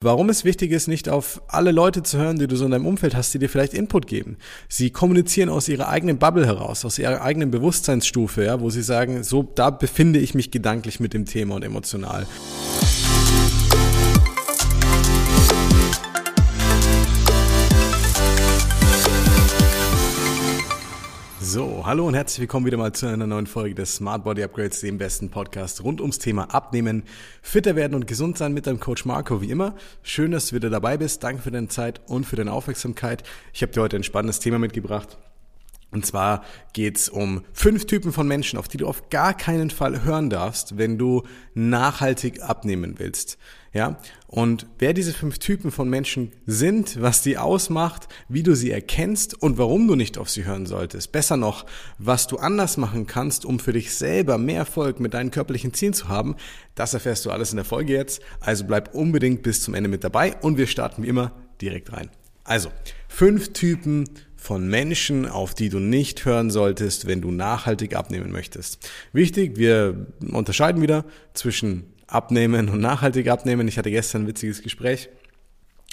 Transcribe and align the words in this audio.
Warum 0.00 0.28
es 0.28 0.44
wichtig 0.44 0.70
ist, 0.70 0.86
nicht 0.86 1.08
auf 1.08 1.42
alle 1.48 1.72
Leute 1.72 2.04
zu 2.04 2.18
hören, 2.18 2.38
die 2.38 2.46
du 2.46 2.54
so 2.54 2.64
in 2.64 2.70
deinem 2.70 2.86
Umfeld 2.86 3.16
hast, 3.16 3.34
die 3.34 3.40
dir 3.40 3.48
vielleicht 3.48 3.74
Input 3.74 4.06
geben. 4.06 4.36
Sie 4.68 4.90
kommunizieren 4.90 5.48
aus 5.48 5.68
ihrer 5.68 5.88
eigenen 5.88 6.18
Bubble 6.18 6.46
heraus, 6.46 6.84
aus 6.84 7.00
ihrer 7.00 7.20
eigenen 7.20 7.50
Bewusstseinsstufe, 7.50 8.44
ja, 8.44 8.60
wo 8.60 8.70
sie 8.70 8.82
sagen, 8.82 9.24
so, 9.24 9.42
da 9.42 9.70
befinde 9.70 10.20
ich 10.20 10.36
mich 10.36 10.52
gedanklich 10.52 11.00
mit 11.00 11.14
dem 11.14 11.24
Thema 11.24 11.56
und 11.56 11.64
emotional. 11.64 12.28
So, 21.40 21.86
hallo 21.86 22.08
und 22.08 22.14
herzlich 22.14 22.40
willkommen 22.40 22.66
wieder 22.66 22.76
mal 22.76 22.92
zu 22.92 23.06
einer 23.06 23.28
neuen 23.28 23.46
Folge 23.46 23.76
des 23.76 23.94
Smart 23.94 24.24
Body 24.24 24.42
Upgrades, 24.42 24.80
dem 24.80 24.98
besten 24.98 25.30
Podcast 25.30 25.84
rund 25.84 26.00
ums 26.00 26.18
Thema 26.18 26.52
Abnehmen, 26.52 27.04
fitter 27.42 27.76
werden 27.76 27.94
und 27.94 28.08
gesund 28.08 28.36
sein 28.36 28.52
mit 28.52 28.66
deinem 28.66 28.80
Coach 28.80 29.04
Marco, 29.04 29.40
wie 29.40 29.50
immer. 29.50 29.76
Schön, 30.02 30.32
dass 30.32 30.48
du 30.48 30.56
wieder 30.56 30.68
dabei 30.68 30.96
bist. 30.96 31.22
Danke 31.22 31.42
für 31.42 31.52
deine 31.52 31.68
Zeit 31.68 32.00
und 32.08 32.24
für 32.24 32.34
deine 32.34 32.52
Aufmerksamkeit. 32.52 33.22
Ich 33.52 33.62
habe 33.62 33.70
dir 33.70 33.82
heute 33.82 33.94
ein 33.94 34.02
spannendes 34.02 34.40
Thema 34.40 34.58
mitgebracht. 34.58 35.16
Und 35.92 36.04
zwar 36.04 36.42
geht's 36.72 37.08
um 37.08 37.44
fünf 37.52 37.86
Typen 37.86 38.12
von 38.12 38.26
Menschen, 38.26 38.58
auf 38.58 38.66
die 38.66 38.78
du 38.78 38.88
auf 38.88 39.08
gar 39.08 39.32
keinen 39.32 39.70
Fall 39.70 40.04
hören 40.04 40.30
darfst, 40.30 40.76
wenn 40.76 40.98
du 40.98 41.22
nachhaltig 41.54 42.42
abnehmen 42.42 42.98
willst. 42.98 43.38
Ja? 43.72 43.98
Und 44.26 44.66
wer 44.78 44.92
diese 44.92 45.12
fünf 45.12 45.38
Typen 45.38 45.70
von 45.70 45.88
Menschen 45.88 46.32
sind, 46.46 47.00
was 47.00 47.22
die 47.22 47.38
ausmacht, 47.38 48.08
wie 48.28 48.42
du 48.42 48.54
sie 48.54 48.70
erkennst 48.70 49.40
und 49.40 49.58
warum 49.58 49.86
du 49.88 49.94
nicht 49.94 50.18
auf 50.18 50.30
sie 50.30 50.44
hören 50.44 50.66
solltest. 50.66 51.12
Besser 51.12 51.36
noch, 51.36 51.66
was 51.98 52.26
du 52.26 52.36
anders 52.36 52.76
machen 52.76 53.06
kannst, 53.06 53.44
um 53.44 53.58
für 53.58 53.72
dich 53.72 53.94
selber 53.94 54.38
mehr 54.38 54.58
Erfolg 54.58 55.00
mit 55.00 55.14
deinen 55.14 55.30
körperlichen 55.30 55.74
Zielen 55.74 55.94
zu 55.94 56.08
haben, 56.08 56.36
das 56.74 56.94
erfährst 56.94 57.24
du 57.26 57.30
alles 57.30 57.50
in 57.50 57.56
der 57.56 57.64
Folge 57.64 57.92
jetzt. 57.92 58.22
Also 58.40 58.64
bleib 58.64 58.94
unbedingt 58.94 59.42
bis 59.42 59.62
zum 59.62 59.74
Ende 59.74 59.88
mit 59.88 60.04
dabei 60.04 60.36
und 60.36 60.58
wir 60.58 60.66
starten 60.66 61.02
wie 61.02 61.08
immer 61.08 61.32
direkt 61.60 61.92
rein. 61.92 62.10
Also, 62.44 62.70
fünf 63.08 63.52
Typen 63.52 64.08
von 64.36 64.68
Menschen, 64.68 65.26
auf 65.26 65.54
die 65.54 65.68
du 65.68 65.80
nicht 65.80 66.24
hören 66.24 66.50
solltest, 66.50 67.06
wenn 67.06 67.20
du 67.20 67.30
nachhaltig 67.30 67.94
abnehmen 67.94 68.32
möchtest. 68.32 68.88
Wichtig, 69.12 69.58
wir 69.58 70.06
unterscheiden 70.32 70.80
wieder 70.80 71.04
zwischen 71.34 71.92
abnehmen 72.08 72.68
und 72.68 72.80
nachhaltig 72.80 73.28
abnehmen. 73.28 73.68
Ich 73.68 73.78
hatte 73.78 73.90
gestern 73.90 74.22
ein 74.22 74.26
witziges 74.26 74.62
Gespräch. 74.62 75.08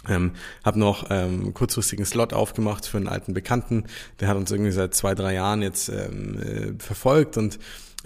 Ähm, 0.08 0.34
habe 0.64 0.80
noch 0.80 1.08
ähm, 1.10 1.54
kurzfristigen 1.54 2.06
Slot 2.06 2.34
aufgemacht 2.34 2.86
für 2.86 2.98
einen 2.98 3.08
alten 3.08 3.34
Bekannten, 3.34 3.86
der 4.20 4.28
hat 4.28 4.38
uns 4.38 4.52
irgendwie 4.52 4.72
seit 4.72 4.94
zwei, 4.94 5.16
drei 5.16 5.34
Jahren 5.34 5.64
jetzt 5.64 5.90
ähm, 5.90 6.40
äh, 6.40 6.74
verfolgt 6.78 7.38
und 7.38 7.58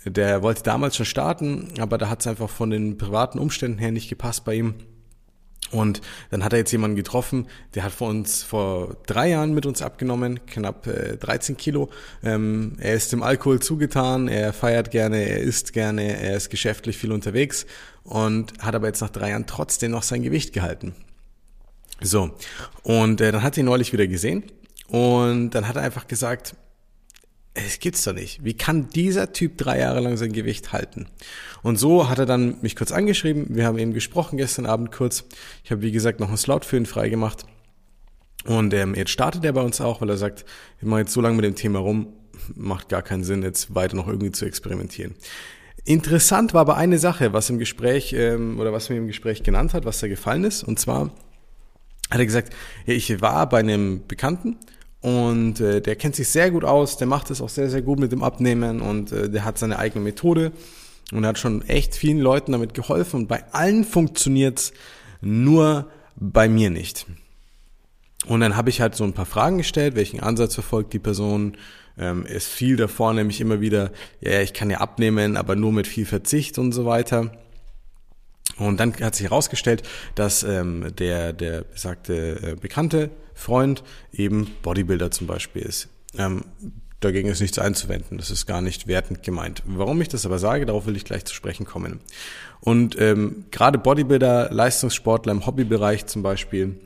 der 0.05 0.41
wollte 0.41 0.63
damals 0.63 0.95
schon 0.95 1.05
starten, 1.05 1.73
aber 1.80 1.97
da 1.97 2.07
hat 2.09 2.21
es 2.21 2.27
einfach 2.27 2.49
von 2.49 2.69
den 2.69 2.97
privaten 2.97 3.37
Umständen 3.37 3.80
her 3.80 3.91
nicht 3.91 4.07
gepasst 4.07 4.45
bei 4.45 4.55
ihm. 4.55 4.75
Und 5.71 6.02
dann 6.31 6.43
hat 6.43 6.53
er 6.53 6.59
jetzt 6.59 6.71
jemanden 6.71 6.95
getroffen, 6.95 7.47
der 7.75 7.83
hat 7.83 7.91
vor 7.91 8.09
uns 8.09 8.41
vor 8.41 8.97
drei 9.05 9.29
Jahren 9.29 9.53
mit 9.53 9.65
uns 9.65 9.81
abgenommen, 9.81 10.45
knapp 10.47 10.88
äh, 10.88 11.17
13 11.17 11.57
Kilo. 11.57 11.89
Ähm, 12.23 12.75
er 12.79 12.95
ist 12.95 13.11
dem 13.11 13.21
Alkohol 13.21 13.59
zugetan, 13.59 14.27
er 14.27 14.52
feiert 14.52 14.89
gerne, 14.89 15.17
er 15.23 15.39
isst 15.39 15.73
gerne, 15.73 16.19
er 16.19 16.35
ist 16.35 16.49
geschäftlich 16.49 16.97
viel 16.97 17.11
unterwegs 17.11 17.67
und 18.03 18.53
hat 18.59 18.73
aber 18.73 18.87
jetzt 18.87 19.02
nach 19.02 19.11
drei 19.11 19.30
Jahren 19.30 19.45
trotzdem 19.45 19.91
noch 19.91 20.03
sein 20.03 20.23
Gewicht 20.23 20.53
gehalten. 20.53 20.95
So, 22.02 22.31
und 22.81 23.21
äh, 23.21 23.31
dann 23.31 23.43
hat 23.43 23.57
er 23.57 23.61
ihn 23.61 23.65
neulich 23.65 23.93
wieder 23.93 24.07
gesehen 24.07 24.43
und 24.87 25.52
dann 25.52 25.67
hat 25.67 25.75
er 25.75 25.83
einfach 25.83 26.07
gesagt, 26.07 26.55
es 27.65 27.79
gibt's 27.79 28.03
doch 28.03 28.13
nicht. 28.13 28.43
Wie 28.43 28.53
kann 28.53 28.89
dieser 28.89 29.33
Typ 29.33 29.57
drei 29.57 29.79
Jahre 29.79 29.99
lang 29.99 30.17
sein 30.17 30.33
Gewicht 30.33 30.73
halten? 30.73 31.07
Und 31.61 31.77
so 31.77 32.09
hat 32.09 32.19
er 32.19 32.25
dann 32.25 32.57
mich 32.61 32.75
kurz 32.75 32.91
angeschrieben. 32.91 33.47
Wir 33.49 33.65
haben 33.65 33.77
eben 33.77 33.93
gesprochen 33.93 34.38
gestern 34.38 34.65
Abend 34.65 34.91
kurz. 34.91 35.25
Ich 35.63 35.71
habe, 35.71 35.81
wie 35.81 35.91
gesagt, 35.91 36.19
noch 36.19 36.27
einen 36.27 36.37
Slot 36.37 36.65
für 36.65 36.77
ihn 36.77 36.85
freigemacht. 36.85 37.45
Und 38.45 38.73
ähm, 38.73 38.95
jetzt 38.95 39.11
startet 39.11 39.43
er 39.43 39.53
bei 39.53 39.61
uns 39.61 39.81
auch, 39.81 40.02
weil 40.02 40.09
er 40.09 40.17
sagt, 40.17 40.45
ich 40.80 40.85
mache 40.85 41.02
jetzt 41.02 41.13
so 41.13 41.21
lange 41.21 41.35
mit 41.35 41.45
dem 41.45 41.55
Thema 41.55 41.80
rum, 41.80 42.07
macht 42.55 42.89
gar 42.89 43.02
keinen 43.02 43.23
Sinn, 43.23 43.43
jetzt 43.43 43.75
weiter 43.75 43.95
noch 43.95 44.08
irgendwie 44.08 44.31
zu 44.31 44.45
experimentieren. 44.45 45.15
Interessant 45.83 46.53
war 46.53 46.61
aber 46.61 46.77
eine 46.77 46.99
Sache, 46.99 47.33
was 47.33 47.49
im 47.49 47.58
Gespräch 47.58 48.14
ähm, 48.14 48.59
oder 48.59 48.71
was 48.71 48.89
mir 48.89 48.98
im 48.98 49.08
Gespräch 49.08 49.43
genannt 49.43 49.73
hat, 49.73 49.86
was 49.86 49.99
da 49.99 50.08
gefallen 50.08 50.43
ist. 50.43 50.64
Und 50.64 50.80
zwar 50.80 51.11
hat 52.09 52.19
er 52.19 52.25
gesagt, 52.25 52.53
ja, 52.86 52.93
ich 52.93 53.21
war 53.21 53.48
bei 53.49 53.59
einem 53.59 54.05
Bekannten 54.08 54.58
und 55.02 55.61
äh, 55.61 55.82
der 55.82 55.95
kennt 55.95 56.15
sich 56.15 56.27
sehr 56.27 56.52
gut 56.52 56.65
aus, 56.65 56.98
der 56.98 57.08
macht 57.08 57.32
es 57.32 57.42
auch 57.42 57.49
sehr, 57.49 57.70
sehr 57.70 57.82
gut 57.82 57.99
mit 57.99 58.11
dem 58.11 58.23
Abnehmen 58.23 58.82
und 58.82 59.11
äh, 59.11 59.30
der 59.30 59.45
hat 59.45 59.58
seine 59.58 59.80
eigene 59.80 60.04
Methode 60.04 60.52
und 61.14 61.26
hat 61.26 61.39
schon 61.39 61.67
echt 61.67 61.95
vielen 61.95 62.20
Leuten 62.20 62.52
damit 62.52 62.73
geholfen. 62.73 63.21
Und 63.21 63.27
bei 63.27 63.43
allen 63.54 63.86
funktioniert's, 63.86 64.73
nur 65.21 65.89
bei 66.15 66.49
mir 66.49 66.70
nicht. 66.70 67.05
Und 68.27 68.42
dann 68.42 68.58
habe 68.58 68.70
ich 68.70 68.82
halt 68.82 68.95
so 68.95 69.05
ein 69.05 69.14
paar 69.14 69.26
Fragen 69.26 69.58
gestellt, 69.58 69.95
welchen 69.95 70.20
Ansatz 70.20 70.54
verfolgt 70.54 70.93
die 70.93 70.99
Person. 70.99 71.58
Ähm, 71.98 72.26
es 72.27 72.45
fiel 72.48 72.76
davor 72.76 73.14
nämlich 73.14 73.39
immer 73.39 73.61
wieder, 73.61 73.92
ja, 74.20 74.42
ich 74.42 74.54
kann 74.54 74.70
ja 74.70 74.80
abnehmen, 74.80 75.37
aber 75.37 75.55
nur 75.55 75.71
mit 75.71 75.87
viel 75.87 76.05
Verzicht 76.05 76.58
und 76.58 76.73
so 76.73 76.86
weiter. 76.86 77.31
Und 78.58 78.80
dann 78.81 78.93
hat 78.95 79.16
sich 79.16 79.30
herausgestellt, 79.30 79.83
dass 80.16 80.43
ähm, 80.43 80.93
der, 80.98 81.31
der 81.31 81.61
besagte 81.61 82.52
äh, 82.52 82.55
bekannte 82.55 83.10
Freund 83.39 83.83
eben 84.11 84.48
Bodybuilder 84.61 85.11
zum 85.11 85.27
Beispiel 85.27 85.64
ist. 85.64 85.89
Ähm, 86.17 86.45
dagegen 87.00 87.30
ist 87.30 87.39
nichts 87.39 87.60
einzuwenden. 87.60 88.17
Das 88.17 88.32
ist 88.32 88.45
gar 88.45 88.61
nicht 88.61 88.88
wertend 88.88 89.23
gemeint. 89.23 89.64
Warum 89.66 90.02
ich 90.02 90.10
das 90.10 90.26
aber 90.26 90.39
sage, 90.39 90.66
darauf 90.66 90.86
will 90.86 90.98
ich 90.98 91.05
gleich 91.05 91.26
zu 91.26 91.33
sprechen 91.33 91.66
kommen. 91.66 92.02
Und 92.60 92.99
ähm, 92.99 93.45
gerade 93.52 93.78
Bodybuilder, 93.78 94.49
Leistungssportler 94.52 95.32
im 95.32 95.45
Hobbybereich 95.45 96.05
zum 96.08 96.23
Beispiel 96.23 96.80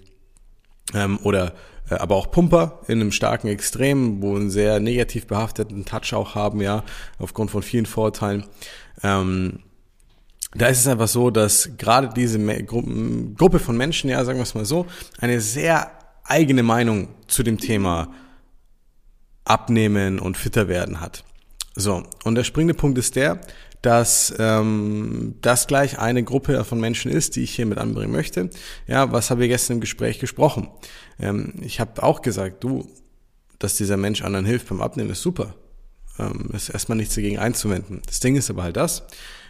ähm, 0.94 1.20
oder 1.24 1.54
äh, 1.90 1.96
aber 1.96 2.16
auch 2.16 2.32
Pumper 2.32 2.82
in 2.88 3.02
einem 3.02 3.12
starken 3.12 3.48
Extrem, 3.48 4.22
wo 4.22 4.36
einen 4.36 4.50
sehr 4.50 4.80
negativ 4.80 5.28
behafteten 5.28 5.86
Touch 5.86 6.14
auch 6.14 6.36
haben, 6.36 6.62
ja, 6.62 6.84
aufgrund 7.20 7.52
von 7.52 7.64
vielen 7.64 7.86
Vorurteilen. 7.86 8.46
Ähm, 9.02 9.60
da 10.56 10.68
ist 10.68 10.80
es 10.80 10.88
einfach 10.88 11.08
so, 11.08 11.32
dass 11.32 11.72
gerade 11.78 12.10
diese 12.16 12.40
Gru 12.64 12.84
Gruppe 13.36 13.60
von 13.60 13.76
Menschen, 13.76 14.10
ja, 14.10 14.24
sagen 14.24 14.38
wir 14.38 14.44
es 14.44 14.54
mal 14.54 14.66
so, 14.66 14.86
eine 15.20 15.42
sehr 15.42 15.92
eigene 16.24 16.64
Meinung 16.64 17.10
zu 17.28 17.44
dem 17.44 17.58
Thema 17.58 18.14
Abnehmen 19.46 20.20
und 20.20 20.38
fitter 20.38 20.68
werden 20.68 21.02
hat. 21.02 21.24
So, 21.76 22.04
und 22.24 22.36
der 22.36 22.44
springende 22.44 22.76
Punkt 22.76 22.98
ist 22.98 23.16
der, 23.16 23.42
dass 23.82 24.34
ähm, 24.40 25.36
das 25.42 25.68
gleich 25.68 26.00
eine 26.00 26.24
Gruppe 26.24 26.64
von 26.64 26.80
Menschen 26.80 27.12
ist, 27.12 27.36
die 27.36 27.44
ich 27.44 27.54
hier 27.54 27.66
mit 27.66 27.78
anbringen 27.78 28.14
möchte. 28.14 28.50
Ja, 28.88 29.12
was 29.12 29.30
haben 29.30 29.42
wir 29.42 29.50
gestern 29.50 29.76
im 29.76 29.82
Gespräch 29.82 30.20
gesprochen? 30.20 30.70
Ähm, 31.20 31.56
ich 31.62 31.82
habe 31.82 32.02
auch 32.02 32.22
gesagt, 32.22 32.64
du, 32.64 32.88
dass 33.60 33.76
dieser 33.76 33.98
Mensch 33.98 34.24
anderen 34.24 34.46
hilft 34.46 34.70
beim 34.70 34.82
Abnehmen, 34.82 35.10
ist 35.10 35.22
super. 35.22 35.56
Ähm, 36.18 36.50
ist 36.54 36.70
erstmal 36.70 36.98
nichts 36.98 37.16
dagegen 37.16 37.40
einzuwenden. 37.40 38.02
Das 38.06 38.22
Ding 38.22 38.38
ist 38.38 38.50
aber 38.50 38.64
halt 38.64 38.78
das, 38.78 39.04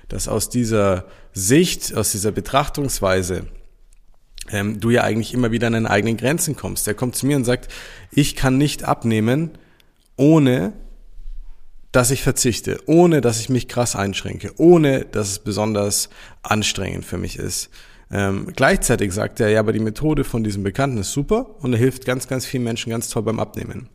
dass 0.08 0.28
aus 0.28 0.50
dieser 0.50 1.06
Sicht, 1.34 1.94
aus 1.94 2.12
dieser 2.12 2.32
Betrachtungsweise 2.32 3.46
ähm, 4.52 4.80
du 4.80 4.90
ja 4.90 5.04
eigentlich 5.04 5.34
immer 5.34 5.52
wieder 5.52 5.68
an 5.68 5.74
deine 5.74 5.90
eigenen 5.90 6.18
Grenzen 6.18 6.56
kommst. 6.56 6.88
Der 6.88 6.94
kommt 6.94 7.16
zu 7.16 7.26
mir 7.26 7.38
und 7.38 7.46
sagt, 7.46 7.72
ich 8.12 8.36
kann 8.36 8.58
nicht 8.58 8.84
abnehmen, 8.84 9.52
ohne 10.16 10.74
dass 11.92 12.12
ich 12.12 12.24
verzichte, 12.24 12.80
ohne 12.88 13.22
dass 13.22 13.40
ich 13.40 13.50
mich 13.50 13.68
krass 13.68 13.96
einschränke, 13.96 14.52
ohne 14.58 15.06
dass 15.06 15.30
es 15.30 15.40
besonders 15.40 16.10
anstrengend 16.42 17.06
für 17.06 17.18
mich 17.18 17.38
ist. 17.38 17.70
Ähm, 18.12 18.48
gleichzeitig 18.56 19.14
sagt 19.14 19.40
er, 19.40 19.50
ja, 19.50 19.60
aber 19.60 19.74
die 19.74 19.80
Methode 19.80 20.24
von 20.24 20.44
diesem 20.44 20.64
Bekannten 20.64 20.98
ist 20.98 21.14
super 21.14 21.56
und 21.62 21.74
er 21.74 21.80
hilft 21.80 22.06
ganz, 22.06 22.28
ganz 22.28 22.46
vielen 22.46 22.64
Menschen 22.64 22.90
ganz 22.90 23.10
toll 23.10 23.24
beim 23.24 23.40
Abnehmen. 23.40 23.90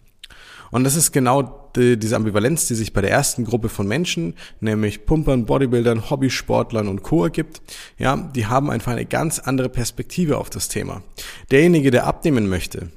Und 0.71 0.84
das 0.84 0.97
ist 0.97 1.12
genau 1.12 1.71
die, 1.77 1.99
diese 1.99 2.17
Ambivalenz, 2.17 2.67
die 2.67 2.75
sich 2.75 2.93
bei 2.93 3.01
der 3.01 3.11
ersten 3.11 3.45
Gruppe 3.45 3.69
von 3.69 3.87
Menschen, 3.87 4.34
nämlich 4.61 5.06
Pumpern, 5.06 5.47
Bodybuildern, 5.47 6.11
Hobbysportlern 6.11 6.89
und 6.89 7.03
Co. 7.03 7.25
ergibt. 7.25 7.62
Ja, 7.99 8.17
die 8.17 8.47
haben 8.47 8.71
einfach 8.71 8.93
eine 8.93 9.06
ganz 9.06 9.39
andere 9.39 9.69
Perspektive 9.69 10.39
auf 10.39 10.51
das 10.51 10.69
Thema. 10.69 11.03
Derjenige, 11.51 11.91
der 11.91 12.06
abnehmen 12.06 12.49
möchte, 12.49 12.91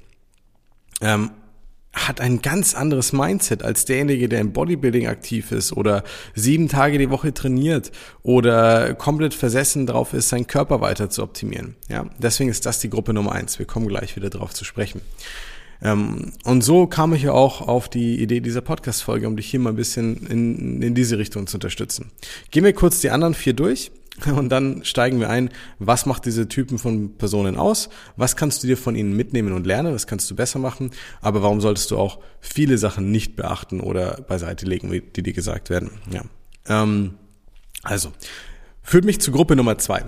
ähm, 1.02 1.32
hat 1.94 2.22
ein 2.22 2.42
ganz 2.42 2.74
anderes 2.74 3.12
Mindset 3.12 3.64
als 3.64 3.84
derjenige, 3.84 4.30
der 4.30 4.40
im 4.40 4.54
Bodybuilding 4.54 5.08
aktiv 5.08 5.52
ist 5.52 5.74
oder 5.74 6.04
sieben 6.34 6.70
Tage 6.70 6.98
die 6.98 7.10
Woche 7.10 7.34
trainiert 7.34 7.92
oder 8.24 8.94
komplett 8.94 9.34
versessen 9.34 9.86
drauf 9.86 10.14
ist, 10.14 10.30
seinen 10.30 10.48
Körper 10.48 10.80
weiter 10.80 11.10
zu 11.10 11.22
optimieren. 11.22 11.76
Ja, 11.90 12.06
deswegen 12.18 12.50
ist 12.50 12.66
das 12.66 12.80
die 12.80 12.90
Gruppe 12.90 13.14
Nummer 13.14 13.34
eins. 13.34 13.60
Wir 13.60 13.66
kommen 13.66 13.88
gleich 13.88 14.16
wieder 14.16 14.30
drauf 14.30 14.54
zu 14.54 14.64
sprechen. 14.64 15.02
Ähm, 15.82 16.34
und 16.44 16.64
so 16.64 16.88
kam 16.88 17.14
ich 17.14 17.24
ja 17.24 17.32
auch 17.32 17.62
auf 17.62 17.90
die 17.90 18.22
Idee 18.22 18.40
dieser 18.40 18.62
Podcast-Folge, 18.62 19.28
um 19.28 19.36
dich 19.36 19.48
hier 19.48 19.60
mal 19.60 19.72
ein 19.72 19.76
bisschen 19.76 20.28
in, 20.28 20.82
in 20.82 20.96
diese 20.96 21.18
Richtung 21.18 21.48
zu 21.48 21.58
unterstützen. 21.58 22.12
Gehen 22.52 22.64
wir 22.64 22.74
kurz 22.74 23.02
die 23.02 23.10
anderen 23.10 23.34
vier 23.34 23.54
durch. 23.54 23.92
Und 24.26 24.50
dann 24.50 24.84
steigen 24.84 25.20
wir 25.20 25.30
ein, 25.30 25.50
was 25.80 26.06
macht 26.06 26.26
diese 26.26 26.48
Typen 26.48 26.78
von 26.78 27.18
Personen 27.18 27.56
aus? 27.56 27.90
Was 28.18 28.36
kannst 28.36 28.62
du 28.62 28.68
dir 28.68 28.78
von 28.78 28.96
ihnen 28.96 29.16
mitnehmen 29.16 29.54
und 29.54 29.66
lernen? 29.66 29.94
Was 29.94 30.06
kannst 30.06 30.30
du 30.30 30.36
besser 30.36 30.60
machen? 30.60 30.92
Aber 31.22 31.42
warum 31.44 31.62
solltest 31.62 31.92
du 31.92 31.98
auch 31.98 32.20
viele 32.40 32.78
Sachen 32.78 33.10
nicht 33.10 33.36
beachten 33.36 33.80
oder 33.80 34.22
beiseite 34.28 34.66
legen, 34.66 34.92
die 35.16 35.24
dir 35.24 35.34
gesagt 35.34 35.70
werden? 35.70 35.92
Ja. 36.12 36.24
Ähm, 36.68 37.16
also, 37.84 38.12
führt 38.84 39.06
mich 39.06 39.22
zu 39.22 39.32
Gruppe 39.32 39.56
Nummer 39.56 39.78
zwei. 39.78 40.04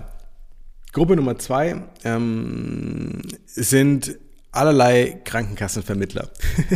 Gruppe 0.92 1.16
Nummer 1.16 1.38
zwei 1.38 1.82
ähm, 2.04 3.22
sind 3.46 4.16
allerlei 4.54 5.20
Krankenkassenvermittler. 5.24 6.30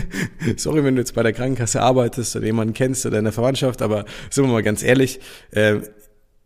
Sorry, 0.57 0.85
wenn 0.85 0.97
du 0.97 1.01
jetzt 1.01 1.15
bei 1.15 1.23
der 1.23 1.33
Krankenkasse 1.33 1.81
arbeitest 1.81 2.37
oder 2.37 2.47
jemanden 2.47 2.75
kennst 2.75 3.07
oder 3.07 3.19
in 3.19 3.25
der 3.25 3.33
Verwandtschaft, 3.33 3.83
aber 3.83 4.05
sind 4.31 4.45
wir 4.45 4.53
mal 4.53 4.63
ganz 4.63 4.83
ehrlich, 4.83 5.21
äh, 5.53 5.77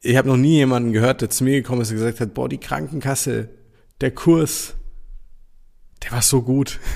ich 0.01 0.17
habe 0.17 0.29
noch 0.29 0.37
nie 0.37 0.57
jemanden 0.57 0.93
gehört, 0.93 1.21
der 1.21 1.31
zu 1.31 1.45
mir 1.45 1.53
gekommen 1.53 1.83
ist 1.83 1.91
und 1.91 1.97
gesagt 1.97 2.21
hat, 2.21 2.35
boah, 2.35 2.49
die 2.49 2.59
Krankenkasse, 2.59 3.49
der 4.01 4.11
Kurs, 4.11 4.75
der 6.03 6.13
war 6.13 6.23
so 6.23 6.43
gut. 6.43 6.81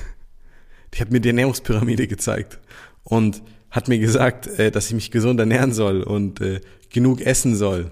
Die 0.95 1.01
hat 1.03 1.11
mir 1.11 1.21
die 1.21 1.29
Ernährungspyramide 1.29 2.07
gezeigt 2.07 2.59
und 3.03 3.43
hat 3.71 3.89
mir 3.89 3.99
gesagt, 3.99 4.47
äh, 4.59 4.71
dass 4.71 4.87
ich 4.87 4.95
mich 4.95 5.11
gesund 5.11 5.39
ernähren 5.39 5.73
soll 5.73 6.03
und 6.03 6.41
äh, 6.41 6.61
genug 6.89 7.21
essen 7.21 7.55
soll. 7.55 7.91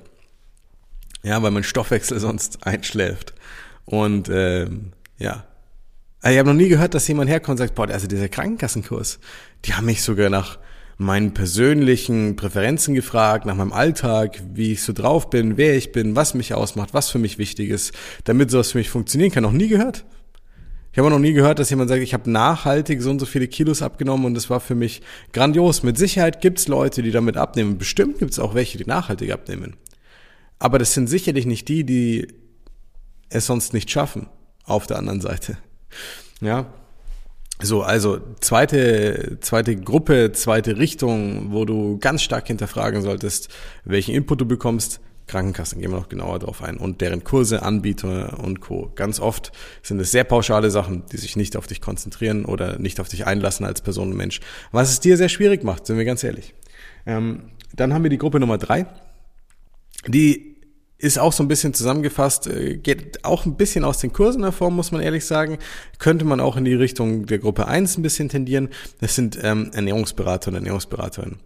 Ja, 1.23 1.43
weil 1.43 1.51
mein 1.51 1.65
Stoffwechsel 1.65 2.19
sonst 2.19 2.67
einschläft. 2.67 3.35
Und 3.85 4.31
ähm, 4.31 4.93
ja, 5.19 5.45
ich 6.33 6.39
habe 6.39 6.49
noch 6.49 6.57
nie 6.57 6.69
gehört, 6.69 6.95
dass 6.95 7.07
jemand 7.09 7.29
herkommt 7.29 7.61
und 7.61 7.67
sagt, 7.67 7.75
boah, 7.75 7.89
also 7.89 8.07
dieser 8.07 8.29
Krankenkassenkurs, 8.29 9.19
die 9.65 9.75
haben 9.75 9.87
mich 9.87 10.03
sogar 10.03 10.31
nach 10.31 10.59
meinen 10.97 11.35
persönlichen 11.35 12.37
Präferenzen 12.37 12.95
gefragt, 12.95 13.47
nach 13.47 13.57
meinem 13.57 13.73
Alltag, 13.73 14.41
wie 14.55 14.73
ich 14.73 14.83
so 14.83 14.93
drauf 14.93 15.29
bin, 15.29 15.57
wer 15.57 15.77
ich 15.77 15.93
bin, 15.93 16.17
was 16.17 16.35
mich 16.35 16.55
ausmacht, 16.55 16.95
was 16.95 17.11
für 17.11 17.19
mich 17.19 17.39
wichtig 17.39 17.71
ist, 17.71 17.93
damit 18.25 18.51
sowas 18.51 18.73
für 18.73 18.79
mich 18.79 18.91
funktionieren 18.91 19.33
kann. 19.33 19.43
Noch 19.43 19.53
nie 19.53 19.69
gehört. 19.69 20.05
Ich 20.93 20.99
habe 20.99 21.11
noch 21.11 21.19
nie 21.19 21.33
gehört, 21.33 21.59
dass 21.59 21.71
jemand 21.71 21.91
sagt, 21.91 22.03
ich 22.03 22.15
habe 22.15 22.31
nachhaltig 22.31 23.03
so 23.03 23.11
und 23.11 23.19
so 23.19 23.27
viele 23.27 23.49
Kilos 23.49 23.83
abgenommen 23.83 24.27
und 24.27 24.35
das 24.35 24.49
war 24.49 24.61
für 24.61 24.77
mich 24.77 25.03
grandios. 25.33 25.83
Mit 25.83 25.99
Sicherheit 25.99 26.41
gibt's 26.41 26.69
Leute, 26.69 27.03
die 27.03 27.11
damit 27.11 27.37
abnehmen. 27.37 27.79
Bestimmt 27.79 28.21
gibt's 28.21 28.39
auch 28.39 28.55
welche, 28.55 28.79
die 28.79 28.85
nachhaltig 28.85 29.33
abnehmen. 29.33 29.75
Aber 30.61 30.79
das 30.79 30.95
sind 30.95 31.09
sicherlich 31.09 31.47
nicht 31.47 31.67
die, 31.67 31.83
die 31.83 32.29
es 33.29 33.47
sonst 33.47 33.75
nicht 33.75 33.91
schaffen, 33.91 34.29
auf 34.65 34.87
der 34.87 34.99
anderen 34.99 35.21
Seite. 35.21 35.59
Ja. 36.41 36.67
So, 37.63 37.83
also 37.83 38.19
zweite, 38.41 39.39
zweite 39.41 39.77
Gruppe, 39.77 40.33
zweite 40.33 40.77
Richtung, 40.77 41.53
wo 41.53 41.65
du 41.65 41.99
ganz 41.99 42.23
stark 42.23 42.49
hinterfragen 42.49 43.01
solltest, 43.01 43.49
welchen 43.85 44.15
Input 44.15 44.41
du 44.41 44.47
bekommst. 44.47 45.01
Krankenkassen 45.27 45.81
gehen 45.81 45.91
wir 45.91 45.99
noch 45.99 46.09
genauer 46.09 46.39
drauf 46.41 46.63
ein 46.63 46.77
und 46.77 47.01
deren 47.01 47.25
Kurse, 47.25 47.63
Anbieter 47.63 48.39
und 48.41 48.61
Co. 48.61 48.93
Ganz 48.95 49.21
oft 49.21 49.53
sind 49.83 49.99
es 50.01 50.11
sehr 50.11 50.25
pauschale 50.25 50.71
Sachen, 50.71 51.05
die 51.13 51.17
sich 51.17 51.37
nicht 51.37 51.57
auf 51.57 51.67
dich 51.67 51.81
konzentrieren 51.81 52.45
oder 52.45 52.79
nicht 52.79 53.01
auf 53.01 53.09
dich 53.09 53.27
einlassen 53.27 53.65
als 53.65 53.81
Person 53.81 54.11
und 54.11 54.17
Mensch, 54.17 54.41
was 54.71 54.91
es 54.91 55.01
dir 55.01 55.17
sehr 55.17 55.31
schwierig 55.31 55.65
macht, 55.65 55.87
sind 55.87 55.97
wir 55.97 56.05
ganz 56.05 56.25
ehrlich. 56.25 56.55
Ähm, 57.07 57.53
dann 57.75 57.95
haben 57.95 58.03
wir 58.03 58.11
die 58.11 58.19
Gruppe 58.19 58.39
Nummer 58.39 58.59
drei, 58.59 58.87
die 60.07 60.54
ist 61.05 61.19
auch 61.19 61.33
so 61.33 61.45
ein 61.45 61.49
bisschen 61.49 61.75
zusammengefasst, 61.75 62.47
äh, 62.47 62.79
geht 62.79 63.25
auch 63.25 63.45
ein 63.45 63.57
bisschen 63.57 63.85
aus 63.85 63.99
den 63.99 64.13
Kursen 64.13 64.43
hervor, 64.43 64.71
muss 64.71 64.91
man 64.91 65.03
ehrlich 65.03 65.27
sagen. 65.27 65.59
Könnte 65.99 66.25
man 66.25 66.41
auch 66.41 66.57
in 66.57 66.65
die 66.65 66.75
Richtung 66.75 67.27
der 67.27 67.39
Gruppe 67.39 67.69
1 67.69 67.99
ein 67.99 68.03
bisschen 68.03 68.31
tendieren. 68.31 68.71
Das 69.01 69.15
sind 69.15 69.39
ähm, 69.43 69.71
Ernährungsberater 69.75 70.49
und 70.49 70.55
Ernährungsberaterinnen. 70.55 71.39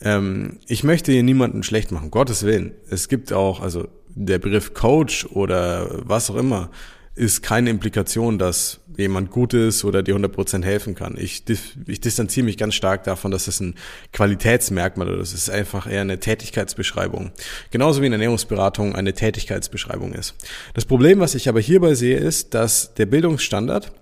Ähm, 0.00 0.58
ich 0.66 0.82
möchte 0.82 1.12
hier 1.12 1.22
niemanden 1.22 1.62
schlecht 1.62 1.92
machen, 1.92 2.10
Gottes 2.10 2.42
Willen. 2.42 2.72
Es 2.90 3.08
gibt 3.08 3.32
auch, 3.32 3.60
also 3.60 3.86
der 4.08 4.40
Begriff 4.40 4.74
Coach 4.74 5.26
oder 5.26 5.88
was 6.04 6.28
auch 6.30 6.36
immer, 6.36 6.70
ist 7.14 7.42
keine 7.42 7.70
Implikation, 7.70 8.38
dass 8.38 8.80
jemand 8.96 9.30
gut 9.30 9.54
ist 9.54 9.84
oder 9.84 10.02
dir 10.02 10.16
100% 10.16 10.64
helfen 10.64 10.94
kann. 10.94 11.16
Ich, 11.18 11.44
ich 11.86 12.00
distanziere 12.00 12.44
mich 12.44 12.56
ganz 12.56 12.74
stark 12.74 13.04
davon, 13.04 13.30
dass 13.30 13.48
es 13.48 13.60
ein 13.60 13.74
Qualitätsmerkmal 14.12 15.08
oder 15.08 15.18
das 15.18 15.32
ist 15.32 15.50
einfach 15.50 15.86
eher 15.90 16.02
eine 16.02 16.20
Tätigkeitsbeschreibung. 16.20 17.32
Genauso 17.70 18.02
wie 18.02 18.06
in 18.06 18.12
Ernährungsberatung 18.12 18.94
eine 18.94 19.14
Tätigkeitsbeschreibung 19.14 20.12
ist. 20.12 20.34
Das 20.74 20.84
Problem, 20.84 21.20
was 21.20 21.34
ich 21.34 21.48
aber 21.48 21.60
hierbei 21.60 21.94
sehe, 21.94 22.18
ist, 22.18 22.54
dass 22.54 22.94
der 22.94 23.06
Bildungsstandard 23.06 23.92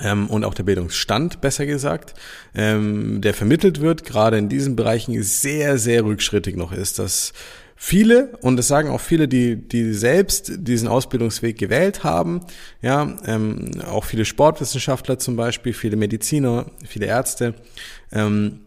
ähm, 0.00 0.28
und 0.28 0.44
auch 0.44 0.54
der 0.54 0.62
Bildungsstand, 0.64 1.40
besser 1.40 1.66
gesagt, 1.66 2.14
ähm, 2.54 3.20
der 3.20 3.34
vermittelt 3.34 3.80
wird, 3.80 4.04
gerade 4.04 4.38
in 4.38 4.48
diesen 4.48 4.76
Bereichen 4.76 5.22
sehr, 5.22 5.78
sehr 5.78 6.04
rückschrittig 6.04 6.56
noch 6.56 6.72
ist. 6.72 6.98
Das 6.98 7.32
Viele, 7.82 8.36
und 8.42 8.58
das 8.58 8.68
sagen 8.68 8.90
auch 8.90 9.00
viele, 9.00 9.26
die, 9.26 9.56
die 9.56 9.94
selbst 9.94 10.52
diesen 10.54 10.86
Ausbildungsweg 10.86 11.56
gewählt 11.56 12.04
haben, 12.04 12.42
ja, 12.82 13.16
ähm, 13.24 13.70
auch 13.90 14.04
viele 14.04 14.26
Sportwissenschaftler 14.26 15.18
zum 15.18 15.34
Beispiel, 15.34 15.72
viele 15.72 15.96
Mediziner, 15.96 16.66
viele 16.86 17.06
Ärzte, 17.06 17.54
ähm, 18.12 18.60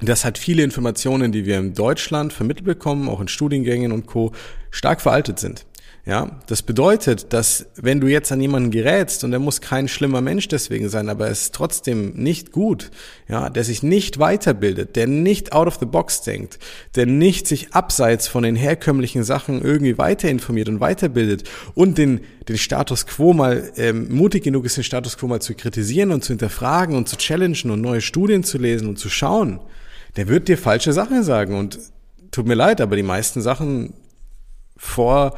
das 0.00 0.24
hat 0.24 0.38
viele 0.38 0.62
Informationen, 0.62 1.32
die 1.32 1.44
wir 1.44 1.58
in 1.58 1.74
Deutschland 1.74 2.32
vermittelt 2.32 2.64
bekommen, 2.64 3.10
auch 3.10 3.20
in 3.20 3.28
Studiengängen 3.28 3.92
und 3.92 4.06
Co., 4.06 4.32
stark 4.70 5.02
veraltet 5.02 5.38
sind. 5.38 5.66
Ja, 6.06 6.40
das 6.46 6.62
bedeutet, 6.62 7.34
dass 7.34 7.66
wenn 7.76 8.00
du 8.00 8.06
jetzt 8.06 8.32
an 8.32 8.40
jemanden 8.40 8.70
gerätst 8.70 9.22
und 9.22 9.34
er 9.34 9.38
muss 9.38 9.60
kein 9.60 9.86
schlimmer 9.86 10.22
Mensch 10.22 10.48
deswegen 10.48 10.88
sein, 10.88 11.10
aber 11.10 11.26
er 11.26 11.32
ist 11.32 11.54
trotzdem 11.54 12.14
nicht 12.14 12.52
gut, 12.52 12.90
ja, 13.28 13.50
der 13.50 13.64
sich 13.64 13.82
nicht 13.82 14.18
weiterbildet, 14.18 14.96
der 14.96 15.06
nicht 15.06 15.52
out 15.52 15.66
of 15.66 15.76
the 15.78 15.84
box 15.84 16.22
denkt, 16.22 16.58
der 16.96 17.04
nicht 17.04 17.46
sich 17.46 17.74
abseits 17.74 18.28
von 18.28 18.44
den 18.44 18.56
herkömmlichen 18.56 19.24
Sachen 19.24 19.60
irgendwie 19.60 19.98
weiter 19.98 20.30
informiert 20.30 20.70
und 20.70 20.80
weiterbildet 20.80 21.44
und 21.74 21.98
den, 21.98 22.22
den 22.48 22.56
Status 22.56 23.06
quo 23.06 23.34
mal 23.34 23.70
ähm, 23.76 24.08
mutig 24.10 24.42
genug 24.42 24.64
ist, 24.64 24.78
den 24.78 24.84
Status 24.84 25.18
quo 25.18 25.26
mal 25.26 25.42
zu 25.42 25.54
kritisieren 25.54 26.12
und 26.12 26.24
zu 26.24 26.32
hinterfragen 26.32 26.96
und 26.96 27.10
zu 27.10 27.18
challengen 27.18 27.70
und 27.70 27.82
neue 27.82 28.00
Studien 28.00 28.42
zu 28.42 28.56
lesen 28.56 28.88
und 28.88 28.98
zu 28.98 29.10
schauen, 29.10 29.60
der 30.16 30.28
wird 30.28 30.48
dir 30.48 30.58
falsche 30.58 30.92
Sachen 30.92 31.22
sagen. 31.22 31.56
Und 31.56 31.78
tut 32.30 32.46
mir 32.46 32.54
leid, 32.54 32.80
aber 32.80 32.96
die 32.96 33.02
meisten 33.02 33.42
Sachen 33.42 33.94
vor 34.76 35.36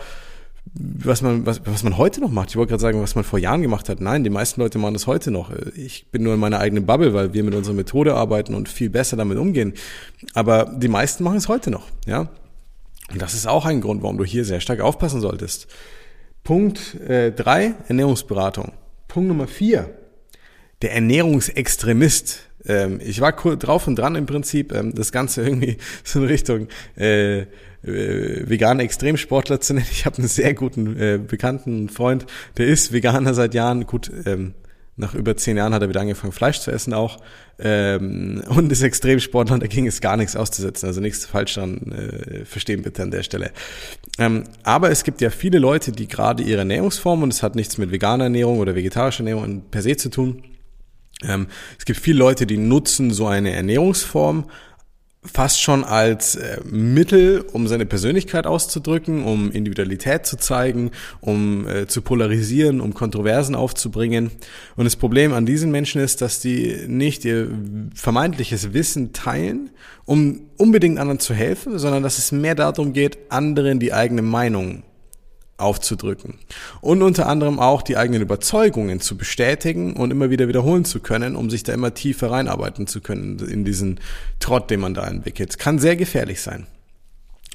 was 0.74 1.22
man, 1.22 1.44
was, 1.44 1.60
was 1.66 1.82
man 1.82 1.98
heute 1.98 2.20
noch 2.20 2.30
macht. 2.30 2.50
Ich 2.50 2.56
wollte 2.56 2.70
gerade 2.70 2.80
sagen, 2.80 3.02
was 3.02 3.14
man 3.14 3.24
vor 3.24 3.38
Jahren 3.38 3.62
gemacht 3.62 3.88
hat. 3.88 4.00
Nein, 4.00 4.24
die 4.24 4.30
meisten 4.30 4.60
Leute 4.60 4.78
machen 4.78 4.94
das 4.94 5.06
heute 5.06 5.30
noch. 5.30 5.52
Ich 5.76 6.10
bin 6.10 6.22
nur 6.22 6.34
in 6.34 6.40
meiner 6.40 6.60
eigenen 6.60 6.86
Bubble, 6.86 7.12
weil 7.14 7.34
wir 7.34 7.44
mit 7.44 7.54
unserer 7.54 7.74
Methode 7.74 8.14
arbeiten 8.14 8.54
und 8.54 8.68
viel 8.68 8.88
besser 8.88 9.16
damit 9.16 9.38
umgehen. 9.38 9.74
Aber 10.34 10.72
die 10.76 10.88
meisten 10.88 11.24
machen 11.24 11.36
es 11.36 11.48
heute 11.48 11.70
noch, 11.70 11.88
ja. 12.06 12.30
Und 13.10 13.20
das 13.20 13.34
ist 13.34 13.46
auch 13.46 13.66
ein 13.66 13.80
Grund, 13.82 14.02
warum 14.02 14.16
du 14.16 14.24
hier 14.24 14.44
sehr 14.44 14.60
stark 14.60 14.80
aufpassen 14.80 15.20
solltest. 15.20 15.66
Punkt 16.44 16.94
äh, 17.00 17.32
drei 17.32 17.74
Ernährungsberatung. 17.88 18.72
Punkt 19.08 19.28
Nummer 19.28 19.46
vier 19.46 19.90
der 20.82 20.94
Ernährungsextremist. 20.94 22.40
Ähm, 22.66 23.00
ich 23.02 23.20
war 23.20 23.32
drauf 23.32 23.86
und 23.86 23.96
dran 23.96 24.14
im 24.14 24.26
Prinzip, 24.26 24.72
ähm, 24.72 24.94
das 24.94 25.12
Ganze 25.12 25.42
irgendwie 25.46 25.78
so 26.04 26.20
in 26.20 26.26
Richtung 26.26 26.68
äh, 26.96 27.40
äh, 27.40 27.46
vegane 27.82 28.82
Extremsportler 28.82 29.60
zu 29.60 29.74
nennen. 29.74 29.86
Ich 29.90 30.06
habe 30.06 30.18
einen 30.18 30.28
sehr 30.28 30.54
guten 30.54 30.98
äh, 30.98 31.18
bekannten 31.18 31.88
Freund, 31.88 32.26
der 32.56 32.66
ist 32.66 32.92
Veganer 32.92 33.34
seit 33.34 33.54
Jahren. 33.54 33.86
Gut, 33.86 34.10
ähm, 34.26 34.54
nach 34.96 35.14
über 35.14 35.36
zehn 35.36 35.56
Jahren 35.56 35.72
hat 35.72 35.80
er 35.80 35.88
wieder 35.88 36.02
angefangen, 36.02 36.32
Fleisch 36.32 36.60
zu 36.60 36.70
essen 36.70 36.92
auch. 36.92 37.18
Ähm, 37.58 38.42
und 38.48 38.70
ist 38.70 38.82
Extremsportler 38.82 39.58
da 39.58 39.66
ging 39.66 39.86
es 39.86 40.00
gar 40.00 40.16
nichts 40.16 40.36
auszusetzen. 40.36 40.86
Also 40.86 41.00
nichts 41.00 41.24
falsch 41.24 41.54
dran 41.54 41.92
äh, 41.92 42.44
verstehen 42.44 42.82
bitte 42.82 43.02
an 43.02 43.10
der 43.10 43.22
Stelle. 43.22 43.52
Ähm, 44.18 44.44
aber 44.64 44.90
es 44.90 45.02
gibt 45.02 45.20
ja 45.20 45.30
viele 45.30 45.58
Leute, 45.58 45.92
die 45.92 46.08
gerade 46.08 46.42
ihre 46.42 46.60
Ernährungsform, 46.60 47.22
und 47.22 47.32
es 47.32 47.42
hat 47.42 47.54
nichts 47.54 47.78
mit 47.78 47.90
veganer 47.90 48.24
Ernährung 48.24 48.58
oder 48.58 48.74
vegetarischer 48.74 49.20
Ernährung 49.20 49.62
per 49.70 49.82
se 49.82 49.96
zu 49.96 50.10
tun, 50.10 50.42
ähm, 51.26 51.46
es 51.78 51.84
gibt 51.84 52.00
viele 52.00 52.18
Leute, 52.18 52.46
die 52.46 52.58
nutzen 52.58 53.10
so 53.10 53.26
eine 53.26 53.52
Ernährungsform 53.52 54.46
fast 55.24 55.62
schon 55.62 55.84
als 55.84 56.34
äh, 56.34 56.58
Mittel, 56.64 57.44
um 57.52 57.68
seine 57.68 57.86
Persönlichkeit 57.86 58.46
auszudrücken, 58.46 59.24
um 59.24 59.52
Individualität 59.52 60.26
zu 60.26 60.36
zeigen, 60.36 60.90
um 61.20 61.66
äh, 61.68 61.86
zu 61.86 62.02
polarisieren, 62.02 62.80
um 62.80 62.92
Kontroversen 62.92 63.54
aufzubringen. 63.54 64.32
Und 64.76 64.84
das 64.84 64.96
Problem 64.96 65.32
an 65.32 65.46
diesen 65.46 65.70
Menschen 65.70 66.00
ist, 66.00 66.22
dass 66.22 66.40
die 66.40 66.86
nicht 66.88 67.24
ihr 67.24 67.48
vermeintliches 67.94 68.72
Wissen 68.72 69.12
teilen, 69.12 69.70
um 70.06 70.40
unbedingt 70.56 70.98
anderen 70.98 71.20
zu 71.20 71.34
helfen, 71.34 71.78
sondern 71.78 72.02
dass 72.02 72.18
es 72.18 72.32
mehr 72.32 72.56
darum 72.56 72.92
geht, 72.92 73.18
anderen 73.28 73.78
die 73.78 73.92
eigene 73.92 74.22
Meinung 74.22 74.82
aufzudrücken. 75.62 76.34
Und 76.80 77.02
unter 77.02 77.26
anderem 77.26 77.58
auch 77.58 77.82
die 77.82 77.96
eigenen 77.96 78.22
Überzeugungen 78.22 79.00
zu 79.00 79.16
bestätigen 79.16 79.94
und 79.94 80.10
immer 80.10 80.30
wieder 80.30 80.48
wiederholen 80.48 80.84
zu 80.84 81.00
können, 81.00 81.36
um 81.36 81.50
sich 81.50 81.62
da 81.62 81.72
immer 81.72 81.94
tiefer 81.94 82.30
reinarbeiten 82.30 82.86
zu 82.86 83.00
können 83.00 83.38
in 83.38 83.64
diesen 83.64 84.00
Trott, 84.40 84.70
den 84.70 84.80
man 84.80 84.94
da 84.94 85.06
entwickelt. 85.06 85.58
Kann 85.58 85.78
sehr 85.78 85.96
gefährlich 85.96 86.40
sein. 86.40 86.66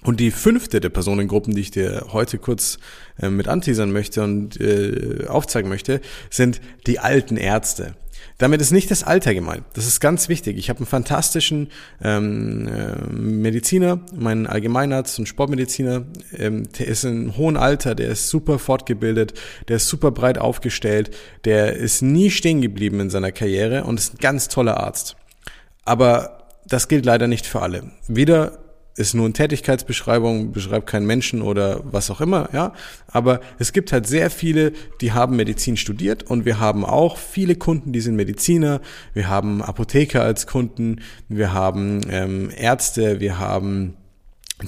Und 0.03 0.19
die 0.19 0.31
fünfte 0.31 0.79
der 0.79 0.89
Personengruppen, 0.89 1.55
die 1.55 1.61
ich 1.61 1.71
dir 1.71 2.07
heute 2.11 2.37
kurz 2.37 2.77
äh, 3.19 3.29
mit 3.29 3.47
anteasern 3.47 3.91
möchte 3.91 4.23
und 4.23 4.59
äh, 4.61 5.25
aufzeigen 5.27 5.69
möchte, 5.69 6.01
sind 6.29 6.61
die 6.85 6.99
alten 6.99 7.35
Ärzte. 7.35 7.95
Damit 8.38 8.62
ist 8.62 8.72
nicht 8.72 8.91
das 8.91 9.03
Alter 9.03 9.34
gemeint. 9.34 9.63
Das 9.74 9.88
ist 9.88 10.00
ganz 10.00 10.29
wichtig. 10.29 10.58
Ich 10.58 10.70
habe 10.70 10.79
einen 10.79 10.86
fantastischen 10.86 11.70
ähm, 12.03 12.67
äh, 12.67 12.96
Mediziner, 13.12 14.00
meinen 14.15 14.46
Allgemeinarzt 14.46 15.17
und 15.17 15.25
Sportmediziner. 15.27 16.06
Ähm, 16.36 16.72
der 16.77 16.88
ist 16.88 17.03
in 17.03 17.36
hohem 17.36 17.58
Alter, 17.58 17.96
der 17.96 18.10
ist 18.10 18.29
super 18.29 18.60
fortgebildet, 18.60 19.34
der 19.67 19.77
ist 19.77 19.88
super 19.88 20.12
breit 20.12 20.38
aufgestellt, 20.38 21.15
der 21.46 21.74
ist 21.74 22.03
nie 22.03 22.29
stehen 22.29 22.62
geblieben 22.62 23.00
in 23.00 23.10
seiner 23.10 23.32
Karriere 23.32 23.86
und 23.86 24.00
ist 24.00 24.13
ein 24.13 24.20
ganz 24.20 24.50
toller 24.50 24.77
Arzt. 24.77 25.15
Aber 25.84 26.48
das 26.67 26.88
gilt 26.88 27.06
leider 27.06 27.27
nicht 27.27 27.48
für 27.48 27.62
alle. 27.62 27.91
Weder 28.08 28.60
ist 28.97 29.13
nur 29.13 29.25
eine 29.25 29.33
Tätigkeitsbeschreibung, 29.33 30.51
beschreibt 30.51 30.87
keinen 30.87 31.05
Menschen 31.05 31.41
oder 31.41 31.81
was 31.83 32.09
auch 32.09 32.19
immer, 32.19 32.49
ja. 32.51 32.73
Aber 33.07 33.41
es 33.59 33.71
gibt 33.71 33.91
halt 33.91 34.07
sehr 34.07 34.29
viele, 34.29 34.73
die 35.01 35.11
haben 35.11 35.35
Medizin 35.35 35.77
studiert 35.77 36.23
und 36.23 36.45
wir 36.45 36.59
haben 36.59 36.83
auch 36.83 37.17
viele 37.17 37.55
Kunden, 37.55 37.93
die 37.93 38.01
sind 38.01 38.15
Mediziner, 38.15 38.81
wir 39.13 39.29
haben 39.29 39.61
Apotheker 39.61 40.23
als 40.23 40.47
Kunden, 40.47 41.01
wir 41.29 41.53
haben 41.53 42.01
ähm, 42.09 42.49
Ärzte, 42.55 43.19
wir 43.19 43.39
haben 43.39 43.95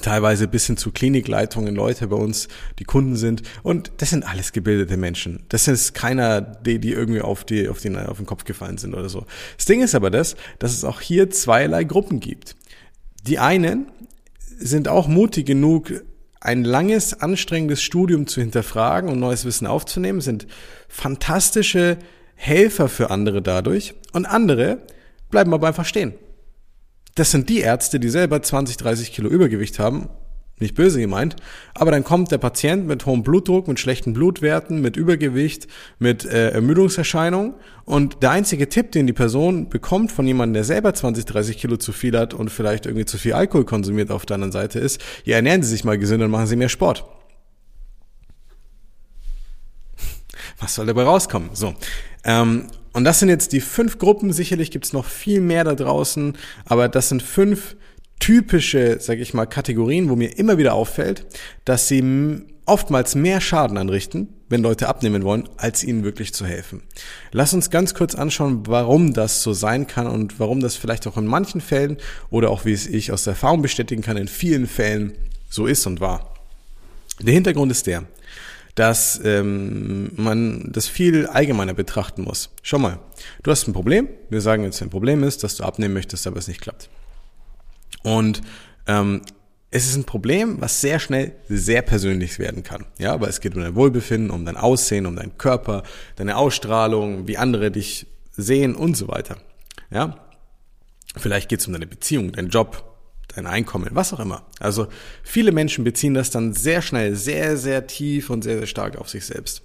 teilweise 0.02 0.46
bis 0.46 0.66
hin 0.66 0.76
zu 0.76 0.92
Klinikleitungen 0.92 1.74
Leute 1.74 2.06
bei 2.06 2.16
uns, 2.16 2.46
die 2.78 2.84
Kunden 2.84 3.16
sind. 3.16 3.42
Und 3.64 3.90
das 3.96 4.10
sind 4.10 4.24
alles 4.24 4.52
gebildete 4.52 4.96
Menschen. 4.96 5.44
Das 5.48 5.66
ist 5.66 5.94
keiner, 5.94 6.40
die, 6.40 6.78
die 6.78 6.92
irgendwie 6.92 7.20
auf, 7.20 7.44
die, 7.44 7.68
auf, 7.68 7.80
den, 7.80 7.96
auf 7.96 8.18
den 8.18 8.26
Kopf 8.26 8.44
gefallen 8.44 8.78
sind 8.78 8.94
oder 8.94 9.08
so. 9.08 9.26
Das 9.56 9.66
Ding 9.66 9.82
ist 9.82 9.96
aber 9.96 10.10
das, 10.10 10.36
dass 10.60 10.72
es 10.72 10.84
auch 10.84 11.00
hier 11.00 11.30
zweierlei 11.30 11.82
Gruppen 11.82 12.20
gibt. 12.20 12.54
Die 13.26 13.40
einen 13.40 13.86
sind 14.60 14.88
auch 14.88 15.08
mutig 15.08 15.46
genug, 15.46 15.92
ein 16.40 16.64
langes, 16.64 17.20
anstrengendes 17.20 17.82
Studium 17.82 18.26
zu 18.26 18.40
hinterfragen 18.40 19.10
und 19.10 19.18
neues 19.18 19.44
Wissen 19.44 19.66
aufzunehmen, 19.66 20.20
sind 20.20 20.46
fantastische 20.88 21.98
Helfer 22.34 22.88
für 22.88 23.10
andere 23.10 23.42
dadurch. 23.42 23.94
Und 24.12 24.26
andere 24.26 24.78
bleiben 25.30 25.52
aber 25.52 25.68
einfach 25.68 25.84
stehen. 25.84 26.14
Das 27.14 27.30
sind 27.30 27.48
die 27.48 27.60
Ärzte, 27.60 28.00
die 28.00 28.08
selber 28.08 28.40
20, 28.40 28.76
30 28.78 29.12
Kilo 29.12 29.28
Übergewicht 29.28 29.78
haben. 29.78 30.08
Nicht 30.60 30.74
böse 30.74 31.00
gemeint. 31.00 31.36
Aber 31.74 31.90
dann 31.90 32.04
kommt 32.04 32.30
der 32.30 32.38
Patient 32.38 32.86
mit 32.86 33.06
hohem 33.06 33.22
Blutdruck, 33.22 33.66
mit 33.66 33.80
schlechten 33.80 34.12
Blutwerten, 34.12 34.80
mit 34.80 34.96
Übergewicht, 34.96 35.66
mit 35.98 36.24
äh, 36.24 36.50
Ermüdungserscheinungen. 36.50 37.54
Und 37.86 38.22
der 38.22 38.30
einzige 38.30 38.68
Tipp, 38.68 38.92
den 38.92 39.06
die 39.06 39.12
Person 39.12 39.68
bekommt 39.70 40.12
von 40.12 40.26
jemandem, 40.26 40.54
der 40.54 40.64
selber 40.64 40.94
20, 40.94 41.24
30 41.24 41.58
Kilo 41.58 41.76
zu 41.78 41.92
viel 41.92 42.16
hat 42.16 42.34
und 42.34 42.50
vielleicht 42.50 42.86
irgendwie 42.86 43.06
zu 43.06 43.18
viel 43.18 43.32
Alkohol 43.32 43.64
konsumiert 43.64 44.10
auf 44.10 44.26
der 44.26 44.34
anderen 44.34 44.52
Seite 44.52 44.78
ist, 44.78 45.00
ja, 45.24 45.36
ernähren 45.36 45.62
Sie 45.62 45.70
sich 45.70 45.82
mal 45.82 45.98
gesünder 45.98 46.26
und 46.26 46.30
machen 46.30 46.46
Sie 46.46 46.56
mehr 46.56 46.68
Sport. 46.68 47.04
Was 50.60 50.74
soll 50.74 50.86
dabei 50.86 51.04
rauskommen? 51.04 51.50
So. 51.54 51.74
Ähm, 52.24 52.66
und 52.92 53.04
das 53.04 53.18
sind 53.18 53.28
jetzt 53.28 53.52
die 53.52 53.60
fünf 53.60 53.98
Gruppen. 53.98 54.32
Sicherlich 54.32 54.70
gibt's 54.70 54.92
noch 54.92 55.04
viel 55.06 55.40
mehr 55.40 55.64
da 55.64 55.74
draußen, 55.74 56.36
aber 56.66 56.88
das 56.88 57.08
sind 57.08 57.22
fünf 57.22 57.76
typische, 58.20 58.98
sag 59.00 59.18
ich 59.18 59.34
mal, 59.34 59.46
Kategorien, 59.46 60.08
wo 60.08 60.16
mir 60.16 60.38
immer 60.38 60.58
wieder 60.58 60.74
auffällt, 60.74 61.26
dass 61.64 61.88
sie 61.88 62.44
oftmals 62.66 63.16
mehr 63.16 63.40
Schaden 63.40 63.78
anrichten, 63.78 64.28
wenn 64.48 64.62
Leute 64.62 64.88
abnehmen 64.88 65.24
wollen, 65.24 65.48
als 65.56 65.82
ihnen 65.82 66.04
wirklich 66.04 66.32
zu 66.32 66.46
helfen. 66.46 66.82
Lass 67.32 67.52
uns 67.52 67.70
ganz 67.70 67.94
kurz 67.94 68.14
anschauen, 68.14 68.66
warum 68.66 69.12
das 69.12 69.42
so 69.42 69.52
sein 69.52 69.88
kann 69.88 70.06
und 70.06 70.38
warum 70.38 70.60
das 70.60 70.76
vielleicht 70.76 71.06
auch 71.08 71.16
in 71.16 71.26
manchen 71.26 71.60
Fällen 71.60 71.96
oder 72.30 72.50
auch 72.50 72.64
wie 72.64 72.72
es 72.72 72.86
ich 72.86 73.10
aus 73.10 73.24
der 73.24 73.32
Erfahrung 73.32 73.62
bestätigen 73.62 74.02
kann, 74.02 74.16
in 74.16 74.28
vielen 74.28 74.68
Fällen 74.68 75.14
so 75.48 75.66
ist 75.66 75.86
und 75.86 76.00
war. 76.00 76.34
Der 77.20 77.34
Hintergrund 77.34 77.72
ist 77.72 77.86
der, 77.86 78.04
dass 78.76 79.20
ähm, 79.24 80.12
man 80.16 80.70
das 80.72 80.86
viel 80.86 81.26
allgemeiner 81.26 81.74
betrachten 81.74 82.22
muss. 82.22 82.50
Schau 82.62 82.78
mal, 82.78 82.98
du 83.42 83.50
hast 83.50 83.66
ein 83.66 83.72
Problem. 83.72 84.08
Wir 84.30 84.40
sagen 84.40 84.62
jetzt, 84.62 84.80
ein 84.80 84.90
Problem 84.90 85.24
ist, 85.24 85.42
dass 85.42 85.56
du 85.56 85.64
abnehmen 85.64 85.94
möchtest, 85.94 86.26
aber 86.26 86.38
es 86.38 86.48
nicht 86.48 86.60
klappt. 86.60 86.88
Und 88.02 88.40
ähm, 88.86 89.22
es 89.70 89.86
ist 89.86 89.96
ein 89.96 90.04
Problem, 90.04 90.60
was 90.60 90.80
sehr 90.80 90.98
schnell 90.98 91.32
sehr 91.48 91.82
persönlich 91.82 92.38
werden 92.38 92.62
kann. 92.62 92.86
Ja, 92.98 93.12
aber 93.12 93.28
es 93.28 93.40
geht 93.40 93.54
um 93.54 93.62
dein 93.62 93.76
Wohlbefinden, 93.76 94.30
um 94.30 94.44
dein 94.44 94.56
Aussehen, 94.56 95.06
um 95.06 95.14
deinen 95.14 95.38
Körper, 95.38 95.84
deine 96.16 96.36
Ausstrahlung, 96.36 97.28
wie 97.28 97.38
andere 97.38 97.70
dich 97.70 98.06
sehen 98.32 98.74
und 98.74 98.96
so 98.96 99.08
weiter. 99.08 99.36
Ja, 99.90 100.16
vielleicht 101.16 101.48
geht 101.48 101.60
es 101.60 101.66
um 101.66 101.72
deine 101.72 101.86
Beziehung, 101.86 102.32
deinen 102.32 102.48
Job, 102.48 102.84
dein 103.28 103.46
Einkommen, 103.46 103.90
was 103.92 104.12
auch 104.12 104.18
immer. 104.18 104.44
Also 104.58 104.88
viele 105.22 105.52
Menschen 105.52 105.84
beziehen 105.84 106.14
das 106.14 106.30
dann 106.30 106.52
sehr 106.52 106.82
schnell, 106.82 107.14
sehr, 107.14 107.56
sehr 107.56 107.86
tief 107.86 108.30
und 108.30 108.42
sehr, 108.42 108.58
sehr 108.58 108.66
stark 108.66 108.96
auf 108.96 109.08
sich 109.08 109.24
selbst. 109.24 109.62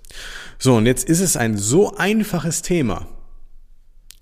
So, 0.60 0.76
und 0.76 0.86
jetzt 0.86 1.10
ist 1.10 1.20
es 1.20 1.36
ein 1.36 1.58
so 1.58 1.96
einfaches 1.96 2.62
Thema. 2.62 3.08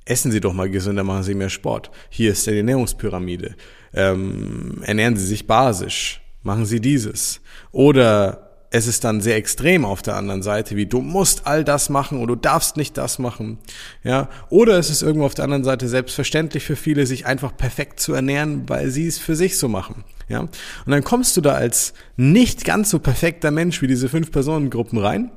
Essen 0.06 0.32
Sie 0.32 0.42
doch 0.42 0.54
mal 0.54 0.70
gesünder, 0.70 1.04
machen 1.04 1.24
Sie 1.24 1.36
mehr 1.36 1.50
Sport. 1.50 1.92
Hier 2.10 2.32
ist 2.32 2.46
die 2.46 2.58
Ernährungspyramide. 2.58 3.56
Ähm, 3.94 4.82
ernähren 4.84 5.16
Sie 5.16 5.26
sich 5.26 5.48
basisch. 5.48 6.22
Machen 6.42 6.66
Sie 6.66 6.82
dieses. 6.82 7.40
Oder 7.72 8.54
es 8.74 8.88
ist 8.88 9.04
dann 9.04 9.22
sehr 9.22 9.36
extrem 9.36 9.86
auf 9.86 10.02
der 10.02 10.16
anderen 10.16 10.42
Seite, 10.42 10.76
wie 10.76 10.88
du 10.88 11.00
musst 11.00 11.46
all 11.46 11.64
das 11.64 11.90
machen 11.90 12.18
oder 12.18 12.36
du 12.36 12.42
darfst 12.42 12.76
nicht 12.76 12.98
das 12.98 13.20
machen, 13.20 13.60
ja. 14.04 14.30
Oder 14.50 14.80
es 14.80 14.90
ist 14.90 15.04
irgendwo 15.04 15.28
auf 15.28 15.36
der 15.36 15.46
anderen 15.46 15.64
Seite 15.64 15.88
selbstverständlich 15.88 16.64
für 16.64 16.76
viele, 16.76 17.06
sich 17.06 17.28
einfach 17.28 17.56
perfekt 17.56 18.00
zu 18.00 18.14
ernähren, 18.14 18.68
weil 18.68 18.90
sie 18.90 19.06
es 19.06 19.20
für 19.20 19.36
sich 19.36 19.60
so 19.60 19.68
machen, 19.68 20.04
ja. 20.28 20.40
Und 20.40 20.52
dann 20.88 21.04
kommst 21.04 21.38
du 21.38 21.42
da 21.42 21.54
als 21.54 21.94
nicht 22.18 22.66
ganz 22.66 22.90
so 22.90 22.98
perfekter 22.98 23.52
Mensch 23.52 23.84
wie 23.84 23.88
diese 23.88 24.10
fünf 24.10 24.32
Personengruppen 24.32 24.98
rein 24.98 25.30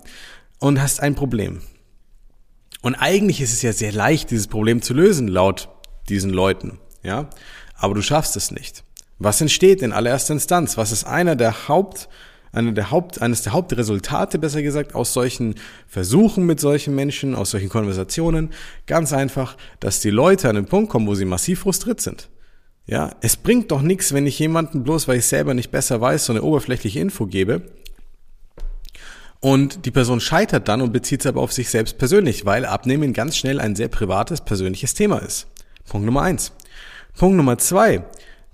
und 0.59 0.81
hast 0.81 1.01
ein 1.01 1.15
Problem. 1.15 1.61
Und 2.87 2.95
eigentlich 2.95 3.41
ist 3.41 3.53
es 3.53 3.63
ja 3.63 3.73
sehr 3.73 3.91
leicht, 3.91 4.31
dieses 4.31 4.47
Problem 4.47 4.81
zu 4.81 4.95
lösen, 4.95 5.27
laut 5.27 5.69
diesen 6.09 6.31
Leuten, 6.31 6.79
ja. 7.03 7.29
Aber 7.75 7.95
du 7.95 8.01
schaffst 8.01 8.37
es 8.37 8.53
nicht. 8.53 8.85
Was 9.19 9.41
entsteht 9.41 9.83
in 9.83 9.93
allererster 9.93 10.35
Instanz? 10.35 10.77
Was 10.77 10.93
ist 10.93 11.03
einer 11.03 11.35
der 11.35 11.67
Haupt 11.67 12.09
eine 12.53 12.73
der 12.75 12.93
Haupt, 12.93 13.21
eines 13.21 13.43
der 13.43 13.55
Hauptresultate, 13.55 14.39
besser 14.39 14.63
gesagt, 14.63 14.95
aus 14.95 15.13
solchen 15.13 15.57
Versuchen 15.89 16.47
mit 16.47 16.61
solchen 16.61 16.95
Menschen, 16.95 17.35
aus 17.35 17.51
solchen 17.51 17.71
Konversationen, 17.71 18.51
ganz 18.87 19.13
einfach, 19.13 19.57
dass 19.81 19.99
die 19.99 20.11
Leute 20.11 20.49
an 20.49 20.55
den 20.55 20.67
Punkt 20.67 20.89
kommen, 20.89 21.09
wo 21.09 21.17
sie 21.17 21.25
massiv 21.25 21.59
frustriert 21.59 22.01
sind. 22.01 22.29
Ja, 22.87 23.11
es 23.21 23.37
bringt 23.37 23.73
doch 23.73 23.83
nichts, 23.83 24.15
wenn 24.15 24.29
ich 24.29 24.39
jemanden 24.39 24.85
bloß, 24.85 25.09
weil 25.09 25.19
ich 25.19 25.27
selber 25.27 25.55
nicht 25.55 25.73
besser 25.73 26.01
weiß, 26.01 26.27
so 26.27 26.33
eine 26.33 26.43
oberflächliche 26.43 27.01
Info 27.01 27.27
gebe. 27.27 27.63
Und 29.41 29.85
die 29.87 29.91
Person 29.91 30.21
scheitert 30.21 30.69
dann 30.69 30.81
und 30.81 30.93
bezieht 30.93 31.21
es 31.21 31.27
aber 31.27 31.41
auf 31.41 31.53
sich 31.53 31.71
selbst 31.71 31.99
persönlich, 31.99 32.45
weil 32.47 32.65
Abnehmen 32.65 33.13
ganz 33.13 33.37
schnell 33.37 33.61
ein 33.61 33.77
sehr 33.77 33.89
privates, 33.89 34.41
persönliches 34.41 34.95
Thema 34.95 35.19
ist. 35.19 35.47
Punkt 35.89 36.07
Nummer 36.07 36.23
eins. 36.23 36.53
Punkt 37.17 37.37
Nummer 37.37 37.59
zwei. 37.59 38.05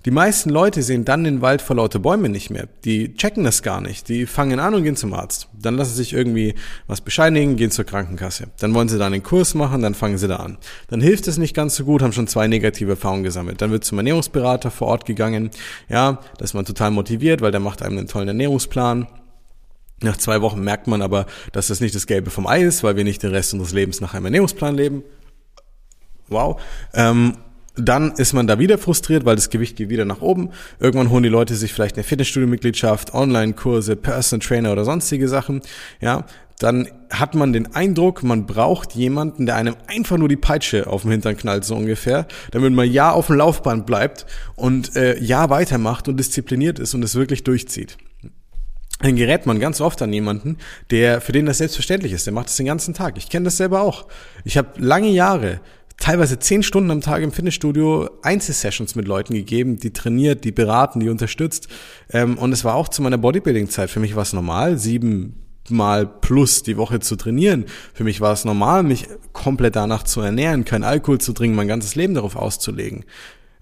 Die 0.05 0.11
meisten 0.11 0.49
Leute 0.49 0.81
sehen 0.81 1.05
dann 1.05 1.23
den 1.23 1.41
Wald 1.41 1.61
vor 1.61 1.77
lauter 1.77 1.99
Bäume 1.99 2.27
nicht 2.27 2.49
mehr. 2.49 2.67
Die 2.83 3.13
checken 3.15 3.45
das 3.45 3.63
gar 3.63 3.79
nicht. 3.79 4.09
Die 4.09 4.25
fangen 4.25 4.59
an 4.59 4.73
und 4.73 4.83
gehen 4.83 4.97
zum 4.97 5.13
Arzt. 5.13 5.47
Dann 5.57 5.77
lassen 5.77 5.95
sich 5.95 6.11
irgendwie 6.11 6.55
was 6.87 6.99
bescheinigen, 6.99 7.55
gehen 7.55 7.71
zur 7.71 7.85
Krankenkasse. 7.85 8.47
Dann 8.59 8.73
wollen 8.73 8.89
sie 8.89 8.97
da 8.97 9.05
einen 9.05 9.23
Kurs 9.23 9.53
machen, 9.53 9.81
dann 9.81 9.95
fangen 9.95 10.17
sie 10.17 10.27
da 10.27 10.37
an. 10.37 10.57
Dann 10.89 10.99
hilft 10.99 11.29
es 11.29 11.37
nicht 11.37 11.55
ganz 11.55 11.75
so 11.75 11.85
gut, 11.85 12.01
haben 12.01 12.11
schon 12.11 12.27
zwei 12.27 12.47
negative 12.47 12.91
Erfahrungen 12.91 13.23
gesammelt. 13.23 13.61
Dann 13.61 13.71
wird 13.71 13.85
zum 13.85 13.97
Ernährungsberater 13.97 14.71
vor 14.71 14.89
Ort 14.89 15.05
gegangen. 15.05 15.51
Ja, 15.87 16.19
da 16.37 16.43
ist 16.43 16.53
man 16.53 16.65
total 16.65 16.91
motiviert, 16.91 17.39
weil 17.41 17.51
der 17.51 17.61
macht 17.61 17.81
einem 17.81 17.97
einen 17.97 18.07
tollen 18.07 18.27
Ernährungsplan. 18.27 19.07
Nach 20.03 20.17
zwei 20.17 20.41
Wochen 20.41 20.61
merkt 20.61 20.87
man 20.87 21.01
aber, 21.01 21.25
dass 21.51 21.67
das 21.67 21.79
nicht 21.79 21.95
das 21.95 22.07
Gelbe 22.07 22.29
vom 22.29 22.47
Ei 22.47 22.61
ist, 22.61 22.83
weil 22.83 22.95
wir 22.95 23.03
nicht 23.03 23.23
den 23.23 23.31
Rest 23.31 23.53
unseres 23.53 23.73
Lebens 23.73 24.01
nach 24.01 24.13
einem 24.13 24.25
Ernährungsplan 24.25 24.75
leben. 24.75 25.03
Wow. 26.27 26.61
Ähm, 26.93 27.37
dann 27.75 28.11
ist 28.11 28.33
man 28.33 28.45
da 28.45 28.59
wieder 28.59 28.77
frustriert, 28.77 29.25
weil 29.25 29.35
das 29.35 29.49
Gewicht 29.49 29.77
geht 29.77 29.89
wieder 29.89 30.05
nach 30.05 30.21
oben. 30.21 30.51
Irgendwann 30.79 31.09
holen 31.09 31.23
die 31.23 31.29
Leute 31.29 31.55
sich 31.55 31.73
vielleicht 31.73 31.95
eine 31.95 32.03
Fitnessstudio-Mitgliedschaft, 32.03 33.13
Online-Kurse, 33.13 33.95
Personal 33.95 34.45
Trainer 34.45 34.71
oder 34.71 34.85
sonstige 34.85 35.27
Sachen. 35.27 35.61
Ja, 35.99 36.25
dann 36.59 36.87
hat 37.09 37.33
man 37.33 37.51
den 37.51 37.73
Eindruck, 37.73 38.21
man 38.21 38.45
braucht 38.45 38.93
jemanden, 38.93 39.47
der 39.47 39.55
einem 39.55 39.75
einfach 39.87 40.17
nur 40.17 40.29
die 40.29 40.35
Peitsche 40.35 40.87
auf 40.87 41.01
den 41.01 41.11
Hintern 41.11 41.35
knallt, 41.35 41.65
so 41.65 41.75
ungefähr, 41.75 42.27
damit 42.51 42.73
man 42.73 42.89
ja 42.89 43.11
auf 43.11 43.27
dem 43.27 43.37
Laufband 43.37 43.85
bleibt 43.85 44.27
und 44.55 44.95
äh, 44.95 45.19
ja 45.19 45.49
weitermacht 45.49 46.07
und 46.07 46.17
diszipliniert 46.17 46.77
ist 46.77 46.93
und 46.93 47.03
es 47.03 47.15
wirklich 47.15 47.43
durchzieht. 47.43 47.97
Dann 49.03 49.17
gerät 49.17 49.45
man 49.45 49.59
ganz 49.59 49.81
oft 49.81 50.01
an 50.01 50.13
jemanden, 50.13 50.57
der 50.89 51.19
für 51.19 51.33
den 51.33 51.45
das 51.45 51.57
selbstverständlich 51.57 52.13
ist. 52.13 52.25
Der 52.25 52.33
macht 52.33 52.47
das 52.47 52.55
den 52.55 52.65
ganzen 52.65 52.93
Tag. 52.93 53.17
Ich 53.17 53.29
kenne 53.29 53.43
das 53.43 53.57
selber 53.57 53.81
auch. 53.81 54.07
Ich 54.45 54.57
habe 54.57 54.69
lange 54.77 55.09
Jahre 55.09 55.59
teilweise 55.97 56.39
zehn 56.39 56.63
Stunden 56.63 56.89
am 56.89 57.01
Tag 57.01 57.21
im 57.21 57.33
Fitnessstudio 57.33 58.09
Einzelsessions 58.21 58.95
mit 58.95 59.05
Leuten 59.05 59.33
gegeben, 59.33 59.77
die 59.77 59.91
trainiert, 59.91 60.45
die 60.45 60.53
beraten, 60.53 61.01
die 61.01 61.09
unterstützt. 61.09 61.67
Ähm, 62.11 62.37
und 62.37 62.53
es 62.53 62.63
war 62.63 62.75
auch 62.75 62.87
zu 62.87 63.01
meiner 63.01 63.17
Bodybuilding-Zeit. 63.17 63.89
Für 63.89 63.99
mich 63.99 64.15
war 64.15 64.23
es 64.23 64.31
normal, 64.31 64.77
sieben 64.77 65.35
Mal 65.69 66.07
plus 66.07 66.63
die 66.63 66.77
Woche 66.77 66.99
zu 66.99 67.17
trainieren. 67.17 67.65
Für 67.93 68.03
mich 68.03 68.21
war 68.21 68.31
es 68.33 68.45
normal, 68.45 68.83
mich 68.83 69.07
komplett 69.33 69.75
danach 69.75 70.03
zu 70.03 70.21
ernähren, 70.21 70.65
kein 70.65 70.83
Alkohol 70.83 71.19
zu 71.19 71.33
trinken, 71.33 71.55
mein 71.55 71.69
ganzes 71.69 71.95
Leben 71.95 72.13
darauf 72.13 72.35
auszulegen. 72.35 73.05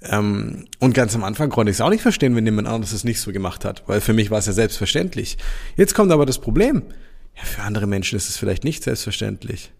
Ähm, 0.04 0.66
und 0.80 0.94
ganz 0.94 1.16
am 1.16 1.24
Anfang 1.24 1.50
konnte 1.50 1.70
ich 1.70 1.78
es 1.78 1.82
auch 1.82 1.90
nicht 1.90 2.02
verstehen, 2.02 2.36
wenn 2.36 2.46
jemand 2.46 2.68
anderes 2.68 2.92
es 2.92 3.04
nicht 3.04 3.20
so 3.20 3.32
gemacht 3.32 3.66
hat, 3.66 3.84
weil 3.88 4.02
für 4.02 4.14
mich 4.14 4.32
war 4.32 4.40
es 4.40 4.48
ja 4.48 4.54
selbstverständlich. 4.54 5.38
Jetzt 5.76 5.94
kommt 5.94 6.12
aber 6.12 6.26
das 6.26 6.40
Problem. 6.40 6.84
Ja, 7.36 7.44
für 7.44 7.62
andere 7.62 7.88
Menschen 7.88 8.18
ist 8.18 8.30
es 8.30 8.38
vielleicht 8.38 8.64
nicht 8.64 8.84
selbstverständlich. 8.84 9.72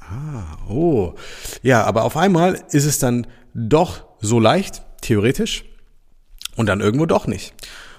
Ah, 0.00 0.56
oh. 0.68 1.14
Ja, 1.62 1.84
aber 1.84 2.04
auf 2.04 2.16
einmal 2.16 2.60
ist 2.70 2.86
es 2.86 2.98
dann 2.98 3.26
doch 3.54 4.04
so 4.20 4.40
leicht, 4.40 4.82
theoretisch, 5.00 5.64
und 6.56 6.66
dann 6.66 6.80
irgendwo 6.80 7.06
doch 7.06 7.26
nicht. 7.26 7.54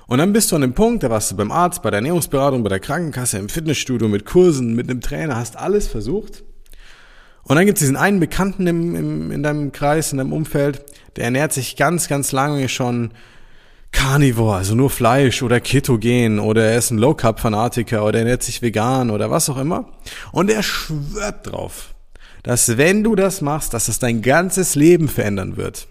Und 0.08 0.18
dann 0.18 0.34
bist 0.34 0.52
du 0.52 0.56
an 0.56 0.62
dem 0.62 0.74
Punkt, 0.74 1.04
da 1.04 1.10
warst 1.10 1.32
du 1.32 1.38
beim 1.38 1.52
Arzt, 1.52 1.82
bei 1.82 1.92
der 1.92 2.00
Ernährungsberatung, 2.00 2.64
bei 2.64 2.70
der 2.70 2.80
Krankenkasse, 2.80 3.38
im 3.38 3.48
Fitnessstudio, 3.48 4.08
mit 4.08 4.26
Kursen, 4.26 4.74
mit 4.74 4.90
einem 4.90 5.02
Trainer, 5.02 5.36
hast 5.36 5.56
alles 5.56 5.88
versucht. 5.88 6.44
Und 7.50 7.56
dann 7.56 7.66
gibt 7.66 7.80
es 7.80 7.80
diesen 7.80 7.98
einen 7.98 8.20
Bekannten 8.20 8.68
im, 8.68 8.96
im, 8.96 9.32
in 9.32 9.42
deinem 9.42 9.72
Kreis, 9.72 10.12
in 10.12 10.20
deinem 10.20 10.34
Umfeld, 10.34 10.86
der 11.16 11.24
ernährt 11.24 11.52
sich 11.52 11.76
ganz, 11.76 12.08
ganz 12.08 12.32
lange 12.32 12.70
schon 12.70 13.10
Carnivore, 13.92 14.58
also 14.58 14.76
nur 14.76 14.92
Fleisch 14.92 15.42
oder 15.42 15.60
Ketogen 15.60 16.40
oder 16.40 16.66
er 16.66 16.78
ist 16.78 16.92
ein 16.92 17.00
Low 17.00 17.16
Carb 17.16 17.40
Fanatiker 17.40 18.06
oder 18.06 18.20
er 18.20 18.26
ernährt 18.26 18.44
sich 18.44 18.62
vegan 18.62 19.10
oder 19.10 19.32
was 19.32 19.50
auch 19.50 19.58
immer 19.58 19.90
und 20.32 20.52
er 20.52 20.62
schwört 20.62 21.52
drauf, 21.52 21.96
dass 22.44 22.78
wenn 22.78 23.04
du 23.04 23.16
das 23.16 23.42
machst, 23.42 23.74
dass 23.74 23.88
es 23.88 23.98
dein 23.98 24.22
ganzes 24.22 24.76
Leben 24.76 25.08
verändern 25.08 25.58
wird. 25.58 25.88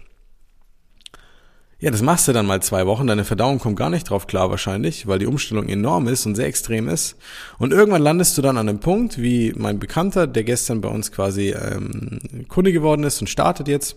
Ja, 1.81 1.91
das 1.91 2.01
machst 2.01 2.27
du 2.27 2.33
dann 2.33 2.45
mal 2.45 2.61
zwei 2.61 2.85
Wochen, 2.87 3.07
deine 3.07 3.23
Verdauung 3.23 3.57
kommt 3.57 3.79
gar 3.79 3.89
nicht 3.89 4.09
drauf 4.09 4.27
klar 4.27 4.49
wahrscheinlich, 4.49 5.07
weil 5.07 5.17
die 5.17 5.25
Umstellung 5.25 5.69
enorm 5.69 6.09
ist 6.09 6.25
und 6.25 6.35
sehr 6.35 6.47
extrem 6.47 6.89
ist. 6.89 7.15
Und 7.57 7.71
irgendwann 7.71 8.01
landest 8.01 8.37
du 8.37 8.41
dann 8.41 8.57
an 8.57 8.67
einem 8.67 8.81
Punkt, 8.81 9.17
wie 9.17 9.53
mein 9.55 9.79
Bekannter, 9.79 10.27
der 10.27 10.43
gestern 10.43 10.81
bei 10.81 10.89
uns 10.89 11.09
quasi 11.13 11.51
ähm, 11.51 12.19
Kunde 12.49 12.73
geworden 12.73 13.03
ist 13.05 13.21
und 13.21 13.27
startet 13.27 13.69
jetzt, 13.69 13.95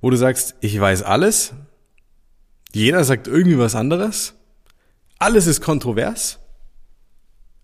wo 0.00 0.10
du 0.10 0.16
sagst, 0.16 0.54
ich 0.60 0.80
weiß 0.80 1.02
alles, 1.02 1.52
jeder 2.72 3.02
sagt 3.02 3.26
irgendwie 3.26 3.58
was 3.58 3.74
anderes, 3.74 4.34
alles 5.18 5.48
ist 5.48 5.60
kontrovers, 5.60 6.38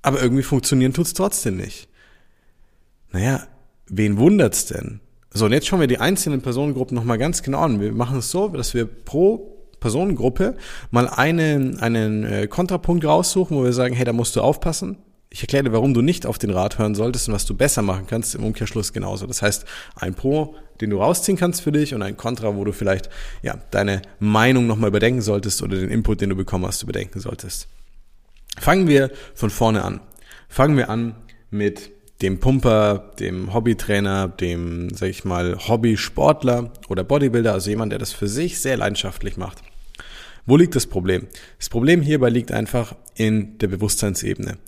aber 0.03 0.21
irgendwie 0.21 0.43
funktionieren 0.43 0.93
tut's 0.93 1.15
trotzdem 1.15 1.57
nicht. 1.57 1.89
Naja, 3.13 3.47
wen 3.87 4.19
wundert's 4.19 4.67
denn? 4.67 5.01
So, 5.37 5.45
und 5.45 5.53
jetzt 5.53 5.67
schauen 5.67 5.81
wir 5.81 5.87
die 5.87 5.99
einzelnen 5.99 6.41
Personengruppen 6.41 6.95
nochmal 6.95 7.19
ganz 7.19 7.43
genau 7.43 7.61
an. 7.61 7.79
Wir 7.79 7.93
machen 7.93 8.21
es 8.21 8.31
so, 8.31 8.49
dass 8.49 8.73
wir 8.73 8.87
pro 8.87 9.55
Personengruppe 9.81 10.57
mal 10.91 11.09
einen, 11.09 11.79
einen 11.79 12.25
äh, 12.25 12.47
Kontrapunkt 12.47 13.05
raussuchen, 13.05 13.55
wo 13.55 13.63
wir 13.63 13.75
sagen, 13.75 13.95
hey, 13.95 14.07
da 14.07 14.15
musst 14.15 14.35
du 14.35 14.41
aufpassen. 14.41 14.97
Ich 15.29 15.43
erkläre 15.43 15.65
dir, 15.65 15.73
warum 15.75 15.93
du 15.93 16.01
nicht 16.01 16.25
auf 16.25 16.39
den 16.39 16.49
Rat 16.49 16.79
hören 16.79 16.95
solltest 16.95 17.29
und 17.29 17.35
was 17.35 17.45
du 17.45 17.55
besser 17.55 17.83
machen 17.83 18.07
kannst 18.07 18.35
im 18.35 18.45
Umkehrschluss 18.45 18.95
genauso. 18.95 19.27
Das 19.27 19.43
heißt, 19.43 19.67
ein 19.97 20.15
Pro, 20.15 20.55
den 20.81 20.89
du 20.89 21.03
rausziehen 21.03 21.37
kannst 21.37 21.61
für 21.61 21.73
dich 21.73 21.93
und 21.93 22.01
ein 22.01 22.17
Kontra, 22.17 22.57
wo 22.57 22.65
du 22.65 22.73
vielleicht 22.73 23.11
ja 23.43 23.59
deine 23.71 24.01
Meinung 24.19 24.67
nochmal 24.67 24.89
überdenken 24.89 25.21
solltest 25.21 25.63
oder 25.63 25.77
den 25.77 25.91
Input, 25.91 26.23
den 26.23 26.31
du 26.31 26.37
bekommen 26.37 26.65
hast, 26.65 26.83
überdenken 26.83 27.21
solltest. 27.21 27.69
Fangen 28.59 28.89
wir 28.89 29.11
von 29.35 29.51
vorne 29.51 29.85
an. 29.85 30.01
Fangen 30.49 30.79
wir 30.79 30.89
an 30.89 31.15
mit 31.51 31.91
dem 32.23 32.41
Pumper, 32.41 33.13
dem 33.19 33.53
Hobbytrainer, 33.53 34.29
dem, 34.29 34.91
sag 34.95 35.11
ich 35.11 35.25
mal, 35.25 35.57
Hobbysportler 35.69 36.73
oder 36.89 37.05
Bodybuilder, 37.05 37.53
also 37.53 37.71
jemand, 37.71 37.93
der 37.93 37.99
das 37.99 38.13
für 38.13 38.29
sich 38.29 38.59
sehr 38.59 38.77
leidenschaftlich 38.77 39.37
macht. 39.37 39.63
Wo 40.47 40.57
liegt 40.57 40.77
das 40.77 40.87
Problem? 40.87 41.27
Das 41.59 41.69
Problem 41.69 42.01
hierbei 42.03 42.31
liegt 42.31 42.53
einfach 42.53 42.95
in 43.17 43.59
der 43.59 43.67
Bewusstseinsebene. 43.67 44.59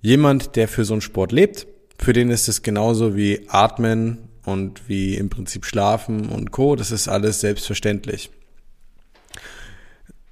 Jemand, 0.00 0.56
der 0.56 0.68
für 0.68 0.84
so 0.84 0.94
einen 0.94 1.00
Sport 1.00 1.32
lebt, 1.32 1.66
für 1.98 2.12
den 2.12 2.30
ist 2.30 2.48
es 2.48 2.62
genauso 2.62 3.16
wie 3.16 3.46
Atmen 3.48 4.18
und 4.44 4.88
wie 4.88 5.14
im 5.14 5.30
Prinzip 5.30 5.64
Schlafen 5.64 6.28
und 6.28 6.50
Co. 6.50 6.76
Das 6.76 6.90
ist 6.90 7.08
alles 7.08 7.40
selbstverständlich 7.40 8.30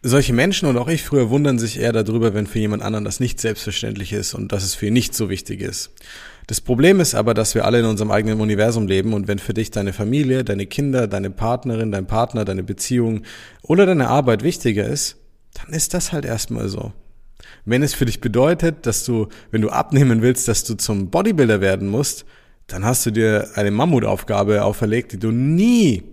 solche 0.02 0.33
Menschen 0.33 0.69
und 0.69 0.76
auch 0.78 0.88
ich 0.88 1.04
früher 1.04 1.30
wundern 1.30 1.59
sich 1.59 1.78
eher 1.78 1.92
darüber, 1.92 2.33
wenn 2.35 2.47
für 2.47 2.59
jemand 2.59 2.83
anderen 2.83 3.04
das 3.04 3.21
nicht 3.21 3.40
selbstverständlich 3.40 4.12
ist 4.12 4.35
und 4.35 4.52
dass 4.52 4.64
es 4.64 4.75
für 4.75 4.87
ihn 4.87 4.95
nicht 4.95 5.14
so 5.14 5.28
wichtig 5.28 5.61
ist. 5.61 5.90
Das 6.47 6.61
Problem 6.61 7.00
ist 7.00 7.14
aber, 7.14 7.35
dass 7.35 7.54
wir 7.54 7.64
alle 7.64 7.80
in 7.80 7.85
unserem 7.85 8.11
eigenen 8.11 8.40
Universum 8.40 8.88
leben 8.88 9.12
und 9.12 9.28
wenn 9.28 9.38
für 9.38 9.54
dich 9.54 9.71
deine 9.71 9.92
Familie, 9.92 10.42
deine 10.42 10.66
Kinder, 10.66 11.07
deine 11.07 11.30
Partnerin, 11.30 11.92
dein 11.92 12.07
Partner, 12.07 12.45
deine 12.45 12.62
Beziehung 12.62 13.23
oder 13.62 13.87
deine 13.87 14.09
Arbeit 14.09 14.42
wichtiger 14.42 14.87
ist, 14.87 15.16
dann 15.54 15.75
ist 15.75 15.95
das 15.95 16.12
halt 16.12 16.25
erstmal 16.25 16.69
so. 16.69 16.92
Wenn 17.64 17.83
es 17.83 17.95
für 17.95 18.07
dich 18.07 18.21
bedeutet, 18.21 18.87
dass 18.87 19.04
du, 19.04 19.28
wenn 19.50 19.61
du 19.61 19.69
abnehmen 19.69 20.23
willst, 20.23 20.49
dass 20.49 20.64
du 20.64 20.75
zum 20.75 21.11
Bodybuilder 21.11 21.61
werden 21.61 21.88
musst, 21.88 22.25
dann 22.66 22.85
hast 22.85 23.04
du 23.04 23.11
dir 23.11 23.50
eine 23.54 23.71
Mammutaufgabe 23.71 24.64
auferlegt, 24.64 25.12
die 25.12 25.19
du 25.19 25.30
nie 25.30 26.04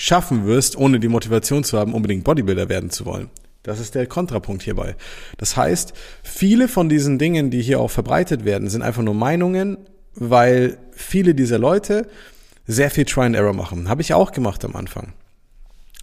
schaffen 0.00 0.46
wirst, 0.46 0.76
ohne 0.76 0.98
die 0.98 1.08
Motivation 1.08 1.62
zu 1.62 1.78
haben, 1.78 1.92
unbedingt 1.92 2.24
Bodybuilder 2.24 2.70
werden 2.70 2.88
zu 2.88 3.04
wollen. 3.04 3.28
Das 3.62 3.78
ist 3.78 3.94
der 3.94 4.06
Kontrapunkt 4.06 4.62
hierbei. 4.62 4.96
Das 5.36 5.58
heißt, 5.58 5.92
viele 6.22 6.68
von 6.68 6.88
diesen 6.88 7.18
Dingen, 7.18 7.50
die 7.50 7.60
hier 7.60 7.80
auch 7.80 7.90
verbreitet 7.90 8.46
werden, 8.46 8.70
sind 8.70 8.80
einfach 8.80 9.02
nur 9.02 9.12
Meinungen, 9.12 9.76
weil 10.14 10.78
viele 10.92 11.34
dieser 11.34 11.58
Leute 11.58 12.08
sehr 12.66 12.90
viel 12.90 13.04
Try 13.04 13.26
and 13.26 13.36
Error 13.36 13.52
machen. 13.52 13.90
Habe 13.90 14.00
ich 14.00 14.14
auch 14.14 14.32
gemacht 14.32 14.64
am 14.64 14.74
Anfang. 14.74 15.12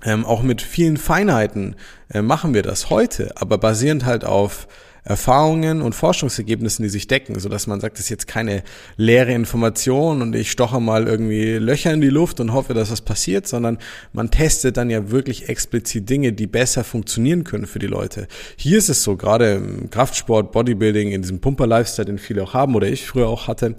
Ähm, 0.04 0.26
auch 0.26 0.44
mit 0.44 0.62
vielen 0.62 0.98
Feinheiten 0.98 1.76
äh, 2.14 2.22
machen 2.22 2.54
wir 2.54 2.62
das 2.62 2.92
heute, 2.92 3.32
aber 3.36 3.58
basierend 3.58 4.06
halt 4.06 4.26
auf 4.26 4.68
Erfahrungen 5.08 5.82
und 5.82 5.96
Forschungsergebnissen, 5.96 6.84
die 6.84 6.90
sich 6.90 7.08
decken, 7.08 7.40
so 7.40 7.48
dass 7.48 7.66
man 7.66 7.80
sagt, 7.80 7.98
das 7.98 8.06
ist 8.06 8.10
jetzt 8.10 8.28
keine 8.28 8.62
leere 8.98 9.32
Information 9.32 10.22
und 10.22 10.36
ich 10.36 10.52
stoche 10.52 10.82
mal 10.82 11.08
irgendwie 11.08 11.54
Löcher 11.54 11.94
in 11.94 12.02
die 12.02 12.10
Luft 12.10 12.42
und 12.42 12.52
hoffe, 12.52 12.74
dass 12.74 12.92
was 12.92 13.00
passiert, 13.00 13.48
sondern 13.48 13.78
man 14.12 14.32
testet 14.32 14.76
dann 14.76 14.90
ja 14.90 15.10
wirklich 15.10 15.48
explizit 15.48 16.10
Dinge, 16.10 16.34
die 16.34 16.46
besser 16.46 16.84
funktionieren 16.84 17.46
können 17.46 17.68
für 17.68 17.80
die 17.80 17.88
Leute. 17.88 18.28
Hier 18.58 18.78
ist 18.78 18.90
es 18.90 19.04
so, 19.04 19.16
gerade 19.16 19.56
im 19.56 19.90
Kraftsport, 19.90 20.52
Bodybuilding, 20.52 21.12
in 21.12 21.22
diesem 21.22 21.40
Pumper-Lifestyle, 21.40 22.06
den 22.06 22.18
viele 22.18 22.44
auch 22.44 22.54
haben 22.54 22.76
oder 22.76 22.88
ich 22.88 23.06
früher 23.06 23.30
auch 23.30 23.48
hatte, 23.48 23.76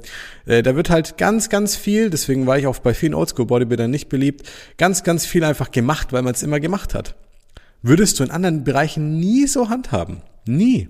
äh, 0.46 0.62
da 0.62 0.76
wird 0.76 0.88
halt 0.88 1.18
ganz, 1.18 1.50
ganz 1.50 1.76
viel, 1.76 2.08
deswegen 2.08 2.46
war 2.46 2.58
ich 2.58 2.66
auch 2.66 2.78
bei 2.78 2.94
vielen 2.94 3.14
Oldschool-Bodybuildern 3.14 3.90
nicht 3.90 4.08
beliebt, 4.08 4.48
ganz, 4.78 5.02
ganz 5.02 5.26
viel 5.26 5.44
einfach 5.44 5.70
gemacht, 5.72 6.12
weil 6.12 6.22
man 6.22 6.32
es 6.32 6.42
immer 6.42 6.58
gemacht 6.58 6.94
hat. 6.94 7.16
Würdest 7.82 8.18
du 8.18 8.24
in 8.24 8.30
anderen 8.30 8.64
Bereichen 8.64 9.20
nie 9.20 9.46
so 9.46 9.68
handhaben. 9.68 10.22
Nie. 10.46 10.88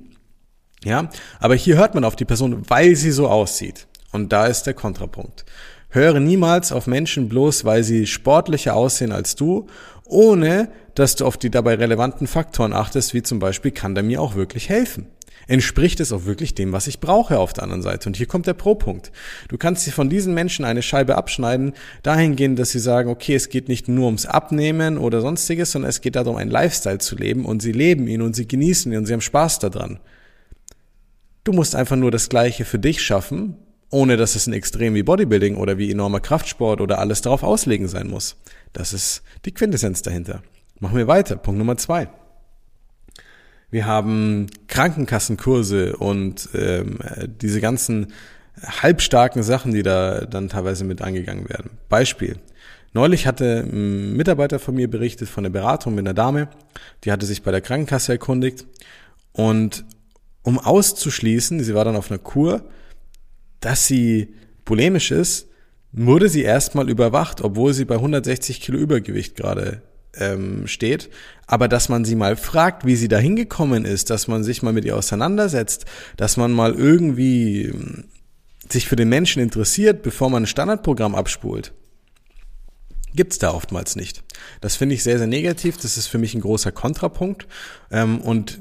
Ja, 0.84 1.10
aber 1.40 1.54
hier 1.54 1.76
hört 1.76 1.94
man 1.94 2.04
auf 2.04 2.16
die 2.16 2.24
Person, 2.24 2.62
weil 2.68 2.94
sie 2.96 3.10
so 3.10 3.28
aussieht. 3.28 3.86
Und 4.12 4.32
da 4.32 4.46
ist 4.46 4.64
der 4.64 4.74
Kontrapunkt. 4.74 5.44
Höre 5.90 6.20
niemals 6.20 6.70
auf 6.70 6.86
Menschen 6.86 7.28
bloß, 7.28 7.64
weil 7.64 7.82
sie 7.82 8.06
sportlicher 8.06 8.74
aussehen 8.74 9.12
als 9.12 9.34
du, 9.34 9.66
ohne 10.04 10.68
dass 10.94 11.16
du 11.16 11.26
auf 11.26 11.36
die 11.36 11.50
dabei 11.50 11.74
relevanten 11.74 12.26
Faktoren 12.26 12.72
achtest, 12.72 13.14
wie 13.14 13.22
zum 13.22 13.38
Beispiel, 13.38 13.70
kann 13.70 13.94
der 13.94 14.04
mir 14.04 14.20
auch 14.20 14.34
wirklich 14.34 14.68
helfen? 14.68 15.06
Entspricht 15.46 15.98
es 16.00 16.12
auch 16.12 16.26
wirklich 16.26 16.54
dem, 16.54 16.72
was 16.72 16.88
ich 16.88 17.00
brauche 17.00 17.38
auf 17.38 17.54
der 17.54 17.64
anderen 17.64 17.80
Seite? 17.80 18.08
Und 18.08 18.16
hier 18.18 18.26
kommt 18.26 18.46
der 18.46 18.52
Pro-Punkt. 18.52 19.10
Du 19.48 19.56
kannst 19.56 19.86
dir 19.86 19.92
von 19.92 20.10
diesen 20.10 20.34
Menschen 20.34 20.66
eine 20.66 20.82
Scheibe 20.82 21.16
abschneiden, 21.16 21.72
dahingehend, 22.02 22.58
dass 22.58 22.70
sie 22.70 22.80
sagen, 22.80 23.08
okay, 23.08 23.34
es 23.34 23.48
geht 23.48 23.68
nicht 23.68 23.88
nur 23.88 24.06
ums 24.06 24.26
Abnehmen 24.26 24.98
oder 24.98 25.22
sonstiges, 25.22 25.72
sondern 25.72 25.88
es 25.88 26.02
geht 26.02 26.16
darum, 26.16 26.36
einen 26.36 26.50
Lifestyle 26.50 26.98
zu 26.98 27.16
leben 27.16 27.46
und 27.46 27.62
sie 27.62 27.72
leben 27.72 28.08
ihn 28.08 28.20
und 28.20 28.36
sie 28.36 28.46
genießen 28.46 28.92
ihn 28.92 28.98
und 28.98 29.06
sie 29.06 29.14
haben 29.14 29.22
Spaß 29.22 29.60
daran. 29.60 30.00
Du 31.48 31.54
musst 31.54 31.74
einfach 31.74 31.96
nur 31.96 32.10
das 32.10 32.28
Gleiche 32.28 32.66
für 32.66 32.78
dich 32.78 33.00
schaffen, 33.00 33.56
ohne 33.88 34.18
dass 34.18 34.34
es 34.34 34.46
ein 34.46 34.52
Extrem 34.52 34.92
wie 34.92 35.02
Bodybuilding 35.02 35.56
oder 35.56 35.78
wie 35.78 35.90
enormer 35.90 36.20
Kraftsport 36.20 36.82
oder 36.82 36.98
alles 36.98 37.22
darauf 37.22 37.42
auslegen 37.42 37.88
sein 37.88 38.06
muss. 38.06 38.36
Das 38.74 38.92
ist 38.92 39.22
die 39.46 39.52
Quintessenz 39.52 40.02
dahinter. 40.02 40.42
Machen 40.78 40.98
wir 40.98 41.06
weiter. 41.06 41.36
Punkt 41.36 41.56
Nummer 41.56 41.78
zwei. 41.78 42.10
Wir 43.70 43.86
haben 43.86 44.48
Krankenkassenkurse 44.66 45.96
und 45.96 46.50
ähm, 46.52 46.98
diese 47.40 47.62
ganzen 47.62 48.08
halbstarken 48.82 49.42
Sachen, 49.42 49.72
die 49.72 49.82
da 49.82 50.26
dann 50.26 50.50
teilweise 50.50 50.84
mit 50.84 51.00
angegangen 51.00 51.48
werden. 51.48 51.70
Beispiel. 51.88 52.36
Neulich 52.92 53.26
hatte 53.26 53.60
ein 53.60 54.14
Mitarbeiter 54.18 54.58
von 54.58 54.74
mir 54.74 54.90
berichtet 54.90 55.30
von 55.30 55.44
der 55.44 55.50
Beratung 55.50 55.94
mit 55.94 56.06
einer 56.06 56.12
Dame, 56.12 56.48
die 57.04 57.10
hatte 57.10 57.24
sich 57.24 57.42
bei 57.42 57.52
der 57.52 57.62
Krankenkasse 57.62 58.12
erkundigt 58.12 58.66
und 59.32 59.86
um 60.42 60.58
auszuschließen, 60.58 61.62
sie 61.62 61.74
war 61.74 61.84
dann 61.84 61.96
auf 61.96 62.10
einer 62.10 62.18
Kur, 62.18 62.64
dass 63.60 63.86
sie 63.86 64.34
bulimisch 64.64 65.10
ist, 65.10 65.48
wurde 65.92 66.28
sie 66.28 66.42
erstmal 66.42 66.90
überwacht, 66.90 67.40
obwohl 67.40 67.72
sie 67.74 67.84
bei 67.84 67.96
160 67.96 68.60
Kilo 68.60 68.78
Übergewicht 68.78 69.36
gerade 69.36 69.82
ähm, 70.16 70.66
steht. 70.66 71.10
Aber 71.46 71.68
dass 71.68 71.88
man 71.88 72.04
sie 72.04 72.14
mal 72.14 72.36
fragt, 72.36 72.84
wie 72.84 72.96
sie 72.96 73.08
da 73.08 73.18
hingekommen 73.18 73.84
ist, 73.84 74.10
dass 74.10 74.28
man 74.28 74.44
sich 74.44 74.62
mal 74.62 74.72
mit 74.72 74.84
ihr 74.84 74.96
auseinandersetzt, 74.96 75.86
dass 76.16 76.36
man 76.36 76.52
mal 76.52 76.74
irgendwie 76.74 77.66
ähm, 77.66 78.04
sich 78.68 78.86
für 78.86 78.96
den 78.96 79.08
Menschen 79.08 79.42
interessiert, 79.42 80.02
bevor 80.02 80.30
man 80.30 80.42
ein 80.42 80.46
Standardprogramm 80.46 81.14
abspult, 81.14 81.72
gibt's 83.14 83.38
da 83.38 83.52
oftmals 83.52 83.96
nicht. 83.96 84.22
Das 84.60 84.76
finde 84.76 84.94
ich 84.94 85.02
sehr, 85.02 85.18
sehr 85.18 85.26
negativ. 85.26 85.78
Das 85.78 85.96
ist 85.96 86.06
für 86.06 86.18
mich 86.18 86.34
ein 86.34 86.42
großer 86.42 86.72
Kontrapunkt. 86.72 87.46
Ähm, 87.90 88.20
und 88.20 88.58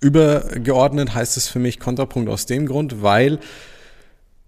Übergeordnet 0.00 1.14
heißt 1.14 1.36
es 1.36 1.48
für 1.48 1.58
mich 1.58 1.80
Kontrapunkt 1.80 2.30
aus 2.30 2.46
dem 2.46 2.66
Grund, 2.66 3.02
weil 3.02 3.40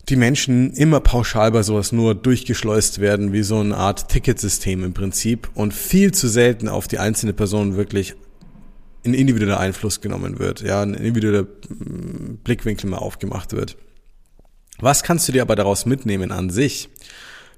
die 0.09 0.17
Menschen 0.17 0.73
immer 0.73 1.01
pauschal 1.01 1.53
bei 1.53 1.63
sowas 1.63 1.93
nur 1.93 2.15
durchgeschleust 2.15 3.01
werden, 3.01 3.33
wie 3.33 3.43
so 3.43 3.59
eine 3.59 3.77
Art 3.77 4.09
Ticketsystem 4.09 4.85
im 4.85 4.95
Prinzip 4.95 5.51
und 5.55 5.75
viel 5.75 6.13
zu 6.13 6.29
selten 6.29 6.69
auf 6.69 6.89
die 6.89 6.99
einzelne 6.99 7.33
Person 7.33 7.77
wirklich 7.77 8.15
ein 9.05 9.15
individueller 9.15 9.59
Einfluss 9.59 10.01
genommen 10.01 10.39
wird, 10.39 10.61
ja, 10.61 10.83
ein 10.83 10.95
individueller 10.95 11.43
mm, 11.43 12.39
Blickwinkel 12.45 12.91
mal 12.91 12.99
aufgemacht 12.99 13.53
wird. 13.53 13.77
Was 14.79 15.03
kannst 15.03 15.29
du 15.29 15.33
dir 15.33 15.43
aber 15.43 15.57
daraus 15.57 15.87
mitnehmen 15.87 16.33
an 16.33 16.51
sich? 16.51 16.89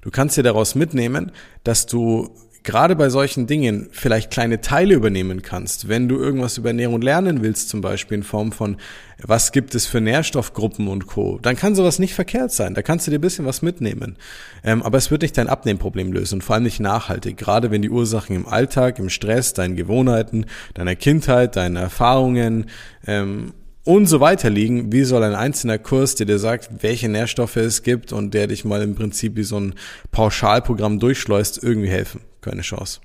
Du 0.01 0.11
kannst 0.11 0.37
dir 0.37 0.43
daraus 0.43 0.75
mitnehmen, 0.75 1.31
dass 1.63 1.85
du 1.85 2.29
gerade 2.63 2.95
bei 2.95 3.09
solchen 3.09 3.45
Dingen 3.45 3.89
vielleicht 3.91 4.31
kleine 4.31 4.61
Teile 4.61 4.95
übernehmen 4.95 5.41
kannst, 5.41 5.89
wenn 5.89 6.07
du 6.07 6.17
irgendwas 6.17 6.57
über 6.57 6.69
Ernährung 6.69 7.01
lernen 7.01 7.41
willst, 7.41 7.69
zum 7.69 7.81
Beispiel 7.81 8.19
in 8.19 8.23
Form 8.23 8.51
von, 8.51 8.77
was 9.21 9.51
gibt 9.51 9.75
es 9.75 9.85
für 9.85 10.01
Nährstoffgruppen 10.01 10.87
und 10.87 11.07
Co., 11.07 11.39
dann 11.41 11.55
kann 11.55 11.75
sowas 11.75 11.99
nicht 11.99 12.13
verkehrt 12.13 12.51
sein. 12.51 12.73
Da 12.73 12.81
kannst 12.81 13.05
du 13.05 13.11
dir 13.11 13.19
ein 13.19 13.21
bisschen 13.21 13.45
was 13.45 13.61
mitnehmen. 13.61 14.17
Ähm, 14.63 14.81
aber 14.81 14.97
es 14.97 15.11
wird 15.11 15.21
nicht 15.21 15.37
dein 15.37 15.49
Abnehmproblem 15.49 16.13
lösen 16.13 16.35
und 16.35 16.41
vor 16.41 16.55
allem 16.55 16.63
nicht 16.63 16.79
nachhaltig, 16.79 17.37
gerade 17.37 17.69
wenn 17.69 17.81
die 17.81 17.89
Ursachen 17.89 18.35
im 18.35 18.47
Alltag, 18.47 18.97
im 18.97 19.09
Stress, 19.09 19.53
deinen 19.53 19.75
Gewohnheiten, 19.75 20.45
deiner 20.73 20.95
Kindheit, 20.95 21.57
deinen 21.57 21.75
Erfahrungen 21.75 22.67
ähm, 23.05 23.53
und 23.83 24.05
so 24.05 24.21
weiter 24.21 24.49
liegen, 24.49 24.93
wie 24.93 25.03
soll 25.03 25.23
ein 25.23 25.35
einzelner 25.35 25.77
Kurs, 25.77 26.15
der 26.15 26.25
dir 26.25 26.39
sagt, 26.39 26.69
welche 26.81 27.09
Nährstoffe 27.09 27.57
es 27.57 27.83
gibt 27.83 28.13
und 28.13 28.33
der 28.33 28.47
dich 28.47 28.63
mal 28.63 28.81
im 28.81 28.95
Prinzip 28.95 29.35
wie 29.35 29.43
so 29.43 29.59
ein 29.59 29.73
Pauschalprogramm 30.11 30.99
durchschleust, 30.99 31.61
irgendwie 31.61 31.89
helfen? 31.89 32.21
Keine 32.43 32.61
Chance. 32.61 32.99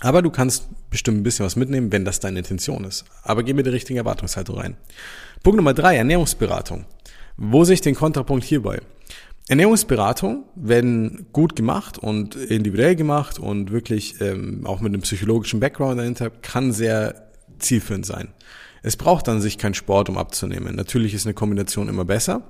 Aber 0.00 0.22
du 0.22 0.30
kannst 0.30 0.68
bestimmt 0.90 1.18
ein 1.18 1.22
bisschen 1.22 1.44
was 1.44 1.56
mitnehmen, 1.56 1.92
wenn 1.92 2.04
das 2.04 2.20
deine 2.20 2.38
Intention 2.38 2.84
ist. 2.84 3.04
Aber 3.22 3.42
geh 3.42 3.52
mit 3.52 3.66
der 3.66 3.72
richtigen 3.72 3.98
Erwartungshaltung 3.98 4.56
rein. 4.56 4.76
Punkt 5.42 5.56
Nummer 5.56 5.74
drei, 5.74 5.96
Ernährungsberatung. 5.96 6.86
Wo 7.36 7.64
sehe 7.64 7.74
ich 7.74 7.80
den 7.80 7.94
Kontrapunkt 7.94 8.44
hierbei? 8.44 8.80
Ernährungsberatung 9.48 10.44
werden 10.54 11.26
gut 11.32 11.56
gemacht 11.56 11.98
und 11.98 12.36
individuell 12.36 12.96
gemacht 12.96 13.38
und 13.38 13.72
wirklich 13.72 14.20
ähm, 14.20 14.66
auch 14.66 14.80
mit 14.80 14.92
einem 14.92 15.02
psychologischen 15.02 15.58
Background 15.58 15.98
dahinter 15.98 16.30
kann 16.30 16.72
sehr 16.72 17.30
zielführend 17.58 18.06
sein. 18.06 18.28
Es 18.82 18.96
braucht 18.96 19.28
an 19.28 19.40
sich 19.40 19.58
keinen 19.58 19.74
Sport, 19.74 20.08
um 20.08 20.18
abzunehmen. 20.18 20.76
Natürlich 20.76 21.14
ist 21.14 21.26
eine 21.26 21.34
Kombination 21.34 21.88
immer 21.88 22.04
besser, 22.04 22.42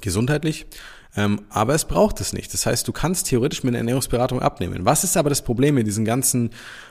gesundheitlich, 0.00 0.66
ähm, 1.16 1.42
aber 1.48 1.74
es 1.74 1.84
braucht 1.84 2.20
es 2.20 2.32
nicht. 2.32 2.54
Das 2.54 2.66
heißt, 2.66 2.86
du 2.86 2.92
kannst 2.92 3.26
theoretisch 3.26 3.64
mit 3.64 3.70
einer 3.70 3.78
Ernährungsberatung 3.78 4.40
abnehmen. 4.40 4.84
Was 4.84 5.02
ist 5.02 5.16
aber 5.16 5.28
das 5.28 5.42
Problem 5.42 5.74
mit 5.74 5.86
diesen 5.86 6.04
ganzen 6.04 6.50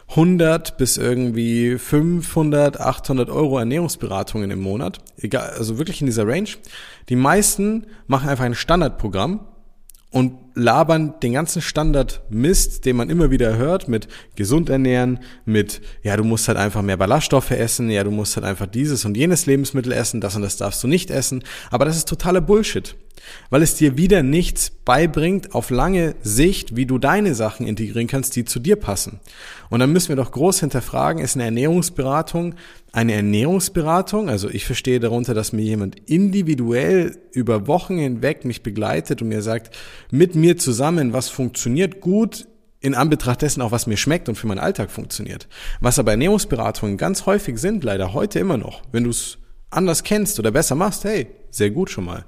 100 0.09 0.77
bis 0.77 0.97
irgendwie 0.97 1.77
500, 1.77 2.79
800 2.79 3.29
Euro 3.29 3.59
Ernährungsberatungen 3.59 4.51
im 4.51 4.59
Monat? 4.59 4.99
Egal, 5.17 5.51
also 5.51 5.77
wirklich 5.77 6.01
in 6.01 6.07
dieser 6.07 6.27
Range. 6.27 6.49
Die 7.07 7.15
meisten 7.15 7.87
machen 8.07 8.29
einfach 8.29 8.45
ein 8.45 8.55
Standardprogramm 8.55 9.39
und 10.11 10.33
labern 10.55 11.13
den 11.21 11.33
ganzen 11.33 11.61
Standard 11.61 12.21
Mist, 12.29 12.85
den 12.85 12.95
man 12.95 13.09
immer 13.09 13.29
wieder 13.29 13.57
hört, 13.57 13.87
mit 13.87 14.07
gesund 14.35 14.69
ernähren, 14.69 15.19
mit, 15.45 15.81
ja, 16.01 16.17
du 16.17 16.23
musst 16.23 16.47
halt 16.47 16.57
einfach 16.57 16.81
mehr 16.81 16.97
Ballaststoffe 16.97 17.51
essen, 17.51 17.89
ja, 17.89 18.03
du 18.03 18.11
musst 18.11 18.35
halt 18.35 18.45
einfach 18.45 18.65
dieses 18.65 19.05
und 19.05 19.15
jenes 19.15 19.45
Lebensmittel 19.45 19.91
essen, 19.91 20.19
das 20.19 20.35
und 20.35 20.41
das 20.41 20.57
darfst 20.57 20.83
du 20.83 20.87
nicht 20.87 21.11
essen. 21.11 21.43
Aber 21.69 21.85
das 21.85 21.95
ist 21.95 22.09
totaler 22.09 22.41
Bullshit 22.41 22.95
weil 23.49 23.61
es 23.61 23.75
dir 23.75 23.97
wieder 23.97 24.23
nichts 24.23 24.69
beibringt 24.69 25.53
auf 25.53 25.69
lange 25.69 26.15
Sicht, 26.21 26.75
wie 26.75 26.85
du 26.85 26.97
deine 26.97 27.35
Sachen 27.35 27.67
integrieren 27.67 28.07
kannst, 28.07 28.35
die 28.35 28.45
zu 28.45 28.59
dir 28.59 28.75
passen. 28.75 29.19
Und 29.69 29.79
dann 29.79 29.91
müssen 29.91 30.09
wir 30.09 30.15
doch 30.15 30.31
groß 30.31 30.59
hinterfragen, 30.61 31.23
ist 31.23 31.35
eine 31.35 31.45
Ernährungsberatung 31.45 32.55
eine 32.91 33.13
Ernährungsberatung? 33.13 34.29
Also 34.29 34.49
ich 34.49 34.65
verstehe 34.65 34.99
darunter, 34.99 35.33
dass 35.33 35.53
mir 35.53 35.63
jemand 35.63 36.09
individuell 36.09 37.17
über 37.31 37.67
Wochen 37.67 37.97
hinweg 37.97 38.45
mich 38.45 38.63
begleitet 38.63 39.21
und 39.21 39.29
mir 39.29 39.41
sagt, 39.41 39.75
mit 40.11 40.35
mir 40.35 40.57
zusammen, 40.57 41.13
was 41.13 41.29
funktioniert 41.29 42.01
gut, 42.01 42.47
in 42.81 42.95
Anbetracht 42.95 43.41
dessen 43.41 43.61
auch, 43.61 43.71
was 43.71 43.87
mir 43.87 43.97
schmeckt 43.97 44.29
und 44.29 44.35
für 44.35 44.47
meinen 44.47 44.59
Alltag 44.59 44.89
funktioniert. 44.89 45.47
Was 45.81 45.99
aber 45.99 46.11
Ernährungsberatungen 46.11 46.97
ganz 46.97 47.25
häufig 47.25 47.57
sind, 47.59 47.83
leider 47.83 48.13
heute 48.13 48.39
immer 48.39 48.57
noch, 48.57 48.81
wenn 48.91 49.03
du 49.03 49.09
es 49.09 49.37
anders 49.69 50.03
kennst 50.03 50.39
oder 50.39 50.51
besser 50.51 50.75
machst, 50.75 51.03
hey, 51.03 51.27
sehr 51.49 51.71
gut 51.71 51.89
schon 51.89 52.05
mal. 52.05 52.25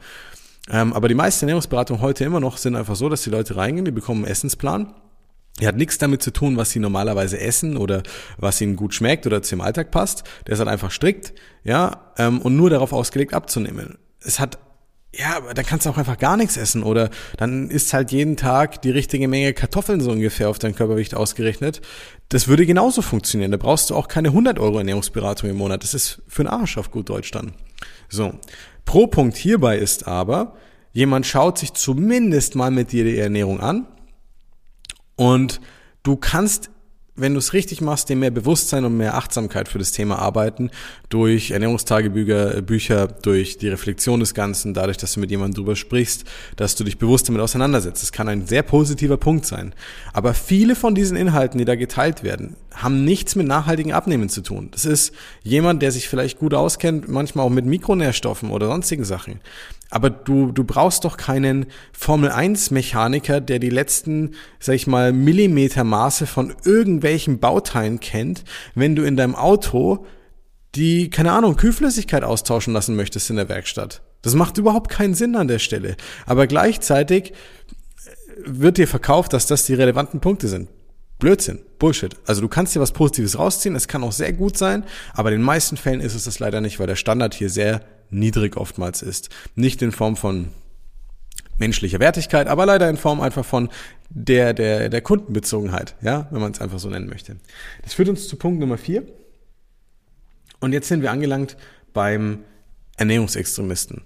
Ähm, 0.70 0.94
aber 0.94 1.08
die 1.08 1.16
meisten 1.16 1.46
Ernährungsberatungen 1.46 2.02
heute 2.02 2.24
immer 2.24 2.40
noch 2.40 2.58
sind 2.58 2.76
einfach 2.76 2.96
so, 2.96 3.10
dass 3.10 3.24
die 3.24 3.30
Leute 3.30 3.56
reingehen, 3.56 3.86
die 3.86 3.92
bekommen 3.92 4.26
einen 4.26 4.32
Essensplan. 4.32 4.94
Der 5.60 5.68
hat 5.68 5.76
nichts 5.76 5.98
damit 5.98 6.24
zu 6.24 6.32
tun, 6.32 6.58
was 6.58 6.72
sie 6.72 6.80
normalerweise 6.80 7.40
essen 7.40 7.78
oder 7.78 8.04
was 8.38 8.62
ihnen 8.62 8.76
gut 8.76 8.94
schmeckt 8.94 9.28
oder 9.28 9.42
zu 9.42 9.56
ihrem 9.56 9.62
Alltag 9.62 9.92
passt. 9.92 10.24
Der 10.48 10.54
ist 10.54 10.60
halt 10.60 10.70
einfach 10.70 10.92
strikt, 10.92 11.34
ja, 11.64 12.12
ähm, 12.18 12.42
und 12.42 12.56
nur 12.56 12.70
darauf 12.70 12.94
ausgelegt 12.94 13.34
abzunehmen. 13.34 13.98
Es 14.24 14.40
hat 14.40 14.58
ja, 15.14 15.36
aber 15.36 15.54
dann 15.54 15.66
kannst 15.66 15.86
du 15.86 15.90
auch 15.90 15.98
einfach 15.98 16.18
gar 16.18 16.38
nichts 16.38 16.56
essen 16.56 16.84
oder 16.84 17.10
dann 17.36 17.70
ist 17.70 17.94
halt 17.94 18.14
jeden 18.14 18.38
Tag 18.38 18.82
die 18.82 18.92
richtige 18.92 19.28
Menge 19.28 19.54
Kartoffeln 19.54 20.00
so 20.00 20.10
ungefähr 20.10 20.50
auf 20.50 20.58
dein 20.58 20.74
Körpergewicht 20.74 21.16
ausgerechnet. 21.16 21.82
Das 22.30 22.48
würde 22.48 22.66
genauso 22.66 23.02
funktionieren. 23.02 23.52
Da 23.52 23.58
brauchst 23.58 23.90
du 23.90 23.96
auch 23.96 24.08
keine 24.08 24.30
100 24.30 24.58
Euro 24.58 24.78
Ernährungsberatung 24.78 25.50
im 25.50 25.58
Monat. 25.58 25.84
Das 25.84 25.94
ist 25.94 26.22
für 26.30 26.44
einen 26.44 26.62
Arsch 26.62 26.78
auf 26.78 26.92
gut 26.92 27.10
Deutsch 27.10 27.32
dann. 27.32 27.52
So. 28.08 28.34
Pro 28.86 29.08
Punkt 29.08 29.36
hierbei 29.36 29.78
ist 29.78 30.08
aber, 30.08 30.56
jemand 30.94 31.26
schaut 31.26 31.58
sich 31.58 31.74
zumindest 31.74 32.56
mal 32.56 32.72
mit 32.72 32.94
dir 32.94 33.04
die 33.04 33.18
Ernährung 33.18 33.60
an 33.60 33.88
und 35.22 35.62
du 36.02 36.16
kannst 36.16 36.72
wenn 37.22 37.34
du 37.34 37.40
es 37.40 37.54
richtig 37.54 37.82
machst, 37.82 38.10
dir 38.10 38.16
mehr 38.16 38.32
Bewusstsein 38.32 38.84
und 38.86 38.98
mehr 38.98 39.16
Achtsamkeit 39.16 39.68
für 39.68 39.80
das 39.80 39.92
Thema 39.92 40.20
arbeiten, 40.20 40.72
durch 41.10 41.52
Ernährungstagebücher, 41.52 42.62
Bücher, 42.62 43.08
durch 43.08 43.58
die 43.58 43.70
Reflexion 43.70 44.20
des 44.20 44.34
Ganzen, 44.34 44.74
dadurch, 44.74 44.98
dass 44.98 45.14
du 45.14 45.20
mit 45.20 45.32
jemandem 45.32 45.64
drüber 45.64 45.76
sprichst, 45.76 46.26
dass 46.56 46.76
du 46.76 46.84
dich 46.84 46.98
bewusst 46.98 47.30
damit 47.30 47.42
auseinandersetzt. 47.42 48.02
Das 48.02 48.12
kann 48.12 48.28
ein 48.28 48.48
sehr 48.48 48.64
positiver 48.64 49.18
Punkt 49.18 49.46
sein. 49.46 49.74
Aber 50.14 50.34
viele 50.34 50.76
von 50.76 50.96
diesen 50.96 51.16
Inhalten, 51.16 51.58
die 51.58 51.66
da 51.66 51.76
geteilt 51.76 52.24
werden, 52.24 52.56
haben 52.74 53.04
nichts 53.04 53.36
mit 53.36 53.48
nachhaltigen 53.48 53.94
Abnehmen 53.94 54.30
zu 54.30 54.42
tun. 54.42 54.70
Das 54.72 54.86
ist 54.86 55.14
jemand, 55.44 55.82
der 55.82 55.92
sich 55.92 56.08
vielleicht 56.08 56.40
gut 56.40 56.54
auskennt, 56.54 57.08
manchmal 57.08 57.46
auch 57.46 57.50
mit 57.50 57.66
Mikronährstoffen 57.66 58.50
oder 58.50 58.68
sonstigen 58.68 59.04
Sachen. 59.04 59.40
Aber 59.92 60.10
du, 60.10 60.54
du 60.54 60.64
brauchst 60.64 61.04
doch 61.04 61.18
keinen 61.18 61.66
Formel-1-Mechaniker, 61.92 63.42
der 63.42 63.60
die 63.60 63.70
letzten, 63.70 64.36
sag 64.60 64.76
ich 64.76 64.88
mal, 64.88 65.12
Millimetermaße 65.12 66.28
von 66.28 66.56
irgendwelchen 66.64 67.11
Bauteilen 67.40 68.00
kennt, 68.00 68.44
wenn 68.76 68.96
du 68.96 69.04
in 69.04 69.18
deinem 69.18 69.36
Auto 69.36 70.06
die, 70.76 71.10
keine 71.10 71.34
Ahnung, 71.34 71.58
Kühlflüssigkeit 71.58 72.24
austauschen 72.24 72.74
lassen 72.74 72.96
möchtest 72.96 73.30
in 73.30 73.36
der 73.36 73.50
Werkstatt. 73.50 74.02
Das 74.22 74.36
macht 74.36 74.58
überhaupt 74.58 74.90
keinen 74.90 75.16
Sinn 75.16 75.36
an 75.36 75.48
der 75.48 75.60
Stelle. 75.60 75.96
Aber 76.26 76.48
gleichzeitig 76.48 77.34
wird 78.46 78.78
dir 78.78 78.88
verkauft, 78.88 79.34
dass 79.34 79.48
das 79.48 79.66
die 79.66 79.74
relevanten 79.74 80.20
Punkte 80.20 80.48
sind. 80.48 80.70
Blödsinn, 81.20 81.60
Bullshit. 81.78 82.16
Also 82.26 82.42
du 82.42 82.48
kannst 82.48 82.76
dir 82.76 82.80
was 82.80 82.94
Positives 82.94 83.38
rausziehen, 83.38 83.76
es 83.76 83.88
kann 83.88 84.04
auch 84.04 84.12
sehr 84.12 84.34
gut 84.34 84.58
sein, 84.58 84.84
aber 85.14 85.30
in 85.30 85.38
den 85.38 85.46
meisten 85.46 85.78
Fällen 85.78 86.02
ist 86.02 86.16
es 86.16 86.24
das 86.24 86.40
leider 86.40 86.62
nicht, 86.62 86.80
weil 86.80 86.88
der 86.88 86.96
Standard 86.96 87.36
hier 87.36 87.50
sehr 87.50 87.82
niedrig 88.10 88.58
oftmals 88.58 89.04
ist. 89.04 89.30
Nicht 89.56 89.84
in 89.84 89.92
Form 89.92 90.18
von 90.18 90.50
menschlicher 91.62 92.00
Wertigkeit, 92.00 92.48
aber 92.48 92.66
leider 92.66 92.90
in 92.90 92.98
Form 92.98 93.22
einfach 93.22 93.46
von 93.46 93.70
der, 94.10 94.54
der, 94.54 94.90
der 94.90 95.02
Kundenbezogenheit, 95.02 95.96
ja, 96.02 96.28
wenn 96.32 96.42
man 96.42 96.52
es 96.52 96.60
einfach 96.60 96.80
so 96.80 96.90
nennen 96.90 97.08
möchte. 97.08 97.38
Das 97.84 97.94
führt 97.94 98.10
uns 98.10 98.28
zu 98.28 98.36
Punkt 98.36 98.60
Nummer 98.60 98.78
vier. 98.78 99.04
Und 100.60 100.74
jetzt 100.74 100.90
sind 100.90 101.02
wir 101.02 101.12
angelangt 101.12 101.56
beim 101.94 102.40
Ernährungsextremisten. 102.98 104.02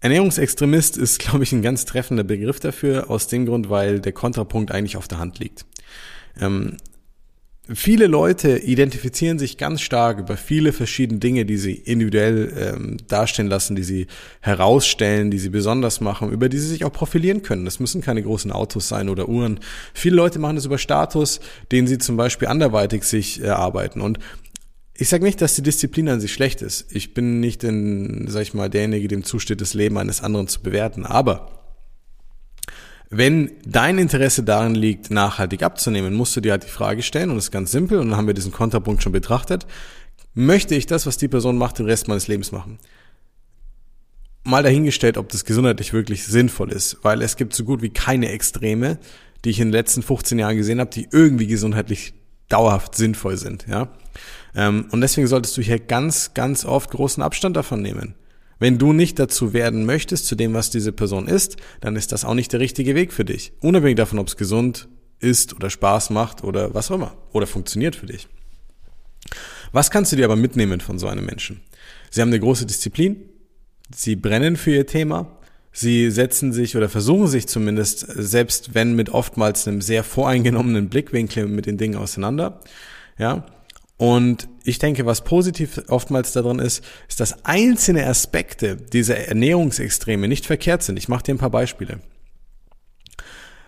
Ernährungsextremist 0.00 0.96
ist, 0.96 1.18
glaube 1.18 1.44
ich, 1.44 1.52
ein 1.52 1.62
ganz 1.62 1.84
treffender 1.84 2.24
Begriff 2.24 2.60
dafür, 2.60 3.10
aus 3.10 3.28
dem 3.28 3.46
Grund, 3.46 3.68
weil 3.68 4.00
der 4.00 4.12
Kontrapunkt 4.12 4.72
eigentlich 4.72 4.96
auf 4.96 5.08
der 5.08 5.18
Hand 5.18 5.38
liegt. 5.38 5.66
Ähm, 6.40 6.76
Viele 7.74 8.06
Leute 8.06 8.56
identifizieren 8.56 9.38
sich 9.38 9.58
ganz 9.58 9.82
stark 9.82 10.20
über 10.20 10.38
viele 10.38 10.72
verschiedene 10.72 11.20
Dinge, 11.20 11.44
die 11.44 11.58
sie 11.58 11.74
individuell 11.74 12.52
ähm, 12.56 12.96
darstellen 13.08 13.48
lassen, 13.48 13.76
die 13.76 13.82
sie 13.82 14.06
herausstellen, 14.40 15.30
die 15.30 15.38
sie 15.38 15.50
besonders 15.50 16.00
machen, 16.00 16.30
über 16.30 16.48
die 16.48 16.58
sie 16.58 16.68
sich 16.68 16.84
auch 16.86 16.92
profilieren 16.92 17.42
können. 17.42 17.66
Das 17.66 17.78
müssen 17.78 18.00
keine 18.00 18.22
großen 18.22 18.52
Autos 18.52 18.88
sein 18.88 19.10
oder 19.10 19.28
Uhren. 19.28 19.60
Viele 19.92 20.16
Leute 20.16 20.38
machen 20.38 20.56
das 20.56 20.64
über 20.64 20.78
Status, 20.78 21.40
den 21.70 21.86
sie 21.86 21.98
zum 21.98 22.16
Beispiel 22.16 22.48
anderweitig 22.48 23.04
sich 23.04 23.42
erarbeiten. 23.42 24.00
Und 24.00 24.18
ich 24.94 25.10
sage 25.10 25.24
nicht, 25.24 25.42
dass 25.42 25.54
die 25.54 25.62
Disziplin 25.62 26.08
an 26.08 26.20
sich 26.20 26.32
schlecht 26.32 26.62
ist. 26.62 26.90
Ich 26.90 27.12
bin 27.12 27.38
nicht 27.38 27.64
in, 27.64 28.28
sag 28.28 28.42
ich 28.42 28.54
mal, 28.54 28.70
derjenige, 28.70 29.08
dem 29.08 29.24
zusteht, 29.24 29.60
das 29.60 29.74
Leben 29.74 29.98
eines 29.98 30.22
anderen 30.22 30.48
zu 30.48 30.62
bewerten. 30.62 31.04
Aber 31.04 31.57
wenn 33.10 33.52
dein 33.64 33.98
Interesse 33.98 34.42
darin 34.42 34.74
liegt, 34.74 35.10
nachhaltig 35.10 35.62
abzunehmen, 35.62 36.14
musst 36.14 36.36
du 36.36 36.40
dir 36.40 36.52
halt 36.52 36.64
die 36.64 36.68
Frage 36.68 37.02
stellen, 37.02 37.30
und 37.30 37.36
das 37.36 37.46
ist 37.46 37.50
ganz 37.50 37.70
simpel, 37.70 37.98
und 37.98 38.10
dann 38.10 38.18
haben 38.18 38.26
wir 38.26 38.34
diesen 38.34 38.52
Konterpunkt 38.52 39.02
schon 39.02 39.12
betrachtet, 39.12 39.66
möchte 40.34 40.74
ich 40.74 40.86
das, 40.86 41.06
was 41.06 41.16
die 41.16 41.28
Person 41.28 41.56
macht, 41.56 41.78
den 41.78 41.86
Rest 41.86 42.08
meines 42.08 42.28
Lebens 42.28 42.52
machen? 42.52 42.78
Mal 44.44 44.62
dahingestellt, 44.62 45.16
ob 45.16 45.28
das 45.30 45.44
gesundheitlich 45.44 45.92
wirklich 45.92 46.24
sinnvoll 46.24 46.70
ist, 46.70 46.98
weil 47.02 47.22
es 47.22 47.36
gibt 47.36 47.54
so 47.54 47.64
gut 47.64 47.82
wie 47.82 47.90
keine 47.90 48.30
Extreme, 48.30 48.98
die 49.44 49.50
ich 49.50 49.60
in 49.60 49.68
den 49.68 49.72
letzten 49.72 50.02
15 50.02 50.38
Jahren 50.38 50.56
gesehen 50.56 50.80
habe, 50.80 50.90
die 50.90 51.08
irgendwie 51.10 51.46
gesundheitlich 51.46 52.14
dauerhaft 52.48 52.94
sinnvoll 52.94 53.36
sind, 53.36 53.66
ja. 53.68 53.88
Ähm, 54.54 54.86
und 54.90 55.00
deswegen 55.00 55.26
solltest 55.26 55.56
du 55.56 55.62
hier 55.62 55.78
ganz, 55.78 56.34
ganz 56.34 56.64
oft 56.64 56.90
großen 56.90 57.22
Abstand 57.22 57.56
davon 57.56 57.82
nehmen. 57.82 58.14
Wenn 58.58 58.78
du 58.78 58.92
nicht 58.92 59.18
dazu 59.18 59.52
werden 59.52 59.86
möchtest, 59.86 60.26
zu 60.26 60.34
dem, 60.34 60.54
was 60.54 60.70
diese 60.70 60.92
Person 60.92 61.28
ist, 61.28 61.56
dann 61.80 61.96
ist 61.96 62.12
das 62.12 62.24
auch 62.24 62.34
nicht 62.34 62.52
der 62.52 62.60
richtige 62.60 62.94
Weg 62.94 63.12
für 63.12 63.24
dich. 63.24 63.52
Unabhängig 63.60 63.96
davon, 63.96 64.18
ob 64.18 64.28
es 64.28 64.36
gesund 64.36 64.88
ist 65.20 65.54
oder 65.54 65.70
Spaß 65.70 66.10
macht 66.10 66.44
oder 66.44 66.74
was 66.74 66.90
auch 66.90 66.96
immer. 66.96 67.16
Oder 67.32 67.46
funktioniert 67.46 67.96
für 67.96 68.06
dich. 68.06 68.28
Was 69.72 69.90
kannst 69.90 70.12
du 70.12 70.16
dir 70.16 70.24
aber 70.24 70.36
mitnehmen 70.36 70.80
von 70.80 70.98
so 70.98 71.08
einem 71.08 71.26
Menschen? 71.26 71.60
Sie 72.10 72.20
haben 72.20 72.30
eine 72.30 72.40
große 72.40 72.66
Disziplin. 72.66 73.28
Sie 73.94 74.16
brennen 74.16 74.56
für 74.56 74.72
ihr 74.72 74.86
Thema. 74.86 75.38
Sie 75.72 76.10
setzen 76.10 76.52
sich 76.52 76.76
oder 76.76 76.88
versuchen 76.88 77.28
sich 77.28 77.46
zumindest, 77.46 78.00
selbst 78.00 78.74
wenn 78.74 78.96
mit 78.96 79.10
oftmals 79.10 79.68
einem 79.68 79.80
sehr 79.80 80.02
voreingenommenen 80.02 80.88
Blickwinkel 80.88 81.46
mit 81.46 81.66
den 81.66 81.78
Dingen 81.78 81.96
auseinander. 81.96 82.60
Ja. 83.18 83.46
Und 83.98 84.48
ich 84.62 84.78
denke, 84.78 85.06
was 85.06 85.24
positiv 85.24 85.82
oftmals 85.88 86.32
darin 86.32 86.60
ist, 86.60 86.84
ist, 87.08 87.20
dass 87.20 87.44
einzelne 87.44 88.06
Aspekte 88.06 88.76
dieser 88.76 89.18
Ernährungsextreme 89.18 90.28
nicht 90.28 90.46
verkehrt 90.46 90.84
sind. 90.84 90.96
Ich 90.96 91.08
mache 91.08 91.24
dir 91.24 91.34
ein 91.34 91.38
paar 91.38 91.50
Beispiele. 91.50 91.98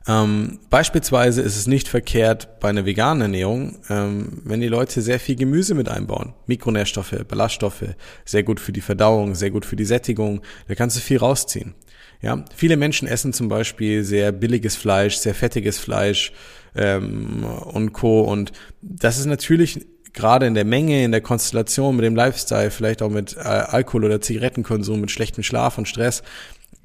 Ähm, 0.07 0.61
beispielsweise 0.71 1.43
ist 1.43 1.57
es 1.57 1.67
nicht 1.67 1.89
verkehrt 1.89 2.61
bei 2.61 2.69
einer 2.69 2.87
veganen 2.87 3.23
Ernährung, 3.23 3.79
ähm, 3.91 4.41
wenn 4.45 4.61
die 4.61 4.69
Leute 4.69 5.03
sehr 5.03 5.21
viel 5.21 5.37
Gemüse 5.37 5.75
mit 5.75 5.89
einbauen. 5.89 6.33
Mikronährstoffe, 6.47 7.25
Ballaststoffe, 7.29 7.95
sehr 8.25 8.43
gut 8.45 8.61
für 8.61 8.73
die 8.73 8.81
Verdauung, 8.81 9.35
sehr 9.35 9.51
gut 9.51 9.67
für 9.67 9.77
die 9.77 9.85
Sättigung. 9.85 10.43
Da 10.69 10.75
kannst 10.75 10.97
du 10.97 11.01
viel 11.01 11.19
rausziehen. 11.19 11.75
Ja, 12.23 12.45
viele 12.55 12.77
Menschen 12.77 13.09
essen 13.09 13.33
zum 13.33 13.49
Beispiel 13.49 14.05
sehr 14.05 14.31
billiges 14.31 14.77
Fleisch, 14.77 15.17
sehr 15.17 15.35
fettiges 15.35 15.79
Fleisch 15.79 16.33
ähm, 16.75 17.45
und 17.45 17.93
Co. 17.93 18.23
Und 18.23 18.53
das 18.83 19.19
ist 19.19 19.27
natürlich 19.27 19.87
gerade 20.13 20.47
in 20.47 20.55
der 20.55 20.65
Menge, 20.65 21.05
in 21.05 21.13
der 21.13 21.21
Konstellation 21.21 21.97
mit 21.97 22.05
dem 22.05 22.17
Lifestyle, 22.17 22.71
vielleicht 22.71 23.03
auch 23.03 23.11
mit 23.11 23.37
äh, 23.37 23.41
Alkohol 23.41 24.05
oder 24.05 24.21
Zigarettenkonsum, 24.21 25.01
mit 25.01 25.11
schlechtem 25.11 25.43
Schlaf 25.43 25.79
und 25.79 25.89
Stress, 25.89 26.23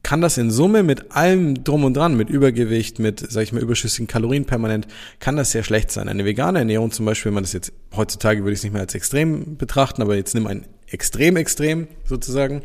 kann 0.04 0.22
das 0.22 0.38
in 0.38 0.52
Summe 0.52 0.84
mit 0.84 1.16
allem 1.16 1.64
drum 1.64 1.84
und 1.84 1.98
dran, 1.98 2.16
mit 2.16 2.30
Übergewicht, 2.30 3.00
mit, 3.00 3.26
sag 3.28 3.42
ich 3.42 3.54
mal, 3.54 3.62
überschüssigen 3.62 4.06
Kalorien 4.06 4.46
permanent, 4.46 4.88
kann 5.20 5.36
das 5.36 5.52
sehr 5.52 5.64
schlecht 5.64 5.90
sein. 5.92 6.08
Eine 6.08 6.26
vegane 6.26 6.60
Ernährung 6.60 6.92
zum 6.92 7.08
Beispiel, 7.08 7.32
wenn 7.32 7.36
man 7.36 7.44
das 7.44 7.54
jetzt, 7.54 7.74
heutzutage 7.96 8.44
würde 8.44 8.54
ich 8.54 8.60
es 8.60 8.64
nicht 8.64 8.74
mehr 8.74 8.84
als 8.84 8.94
extrem 8.94 9.58
betrachten, 9.58 10.04
aber 10.04 10.16
jetzt 10.16 10.36
nimm 10.36 10.46
ein 10.46 10.68
extrem 10.88 11.38
extrem 11.38 11.88
sozusagen, 12.04 12.62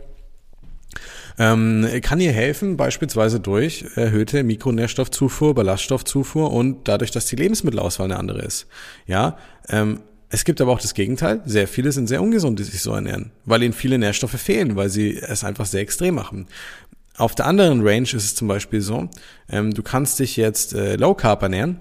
ähm, 1.39 1.89
kann 2.03 2.21
ihr 2.21 2.33
helfen, 2.33 2.77
beispielsweise 2.77 3.41
durch 3.41 3.87
erhöhte 3.95 4.43
Mikronährstoffzufuhr, 4.43 5.55
Ballaststoffzufuhr 5.55 6.53
und 6.53 6.89
dadurch, 6.89 7.11
dass 7.11 7.25
die 7.25 7.37
Lebensmittelauswahl 7.37 8.05
eine 8.05 8.19
andere 8.19 8.43
ist. 8.43 8.67
Ja, 9.07 9.39
ähm, 9.71 10.01
es 10.31 10.45
gibt 10.45 10.61
aber 10.61 10.73
auch 10.73 10.81
das 10.81 10.95
Gegenteil. 10.95 11.43
Sehr 11.45 11.69
viele 11.69 11.93
sind 11.93 12.07
sehr 12.07 12.23
ungesund, 12.23 12.59
die 12.59 12.65
sich 12.65 12.81
so 12.81 12.93
ernähren, 12.93 13.33
weil 13.45 13.63
ihnen 13.63 13.73
viele 13.73 13.99
Nährstoffe 13.99 14.41
fehlen, 14.41 14.77
weil 14.77 14.89
sie 14.89 15.17
es 15.17 15.45
einfach 15.45 15.67
sehr 15.67 15.81
extrem 15.81 16.15
machen. 16.15 16.47
Auf 17.17 17.35
der 17.35 17.47
anderen 17.47 17.87
Range 17.87 18.05
ist 18.05 18.15
es 18.15 18.35
zum 18.35 18.49
Beispiel 18.49 18.81
so, 18.81 19.11
ähm, 19.51 19.75
du 19.75 19.83
kannst 19.83 20.19
dich 20.21 20.37
jetzt 20.37 20.73
äh, 20.73 20.97
Low 20.97 21.15
Carb 21.15 21.43
ernähren 21.43 21.81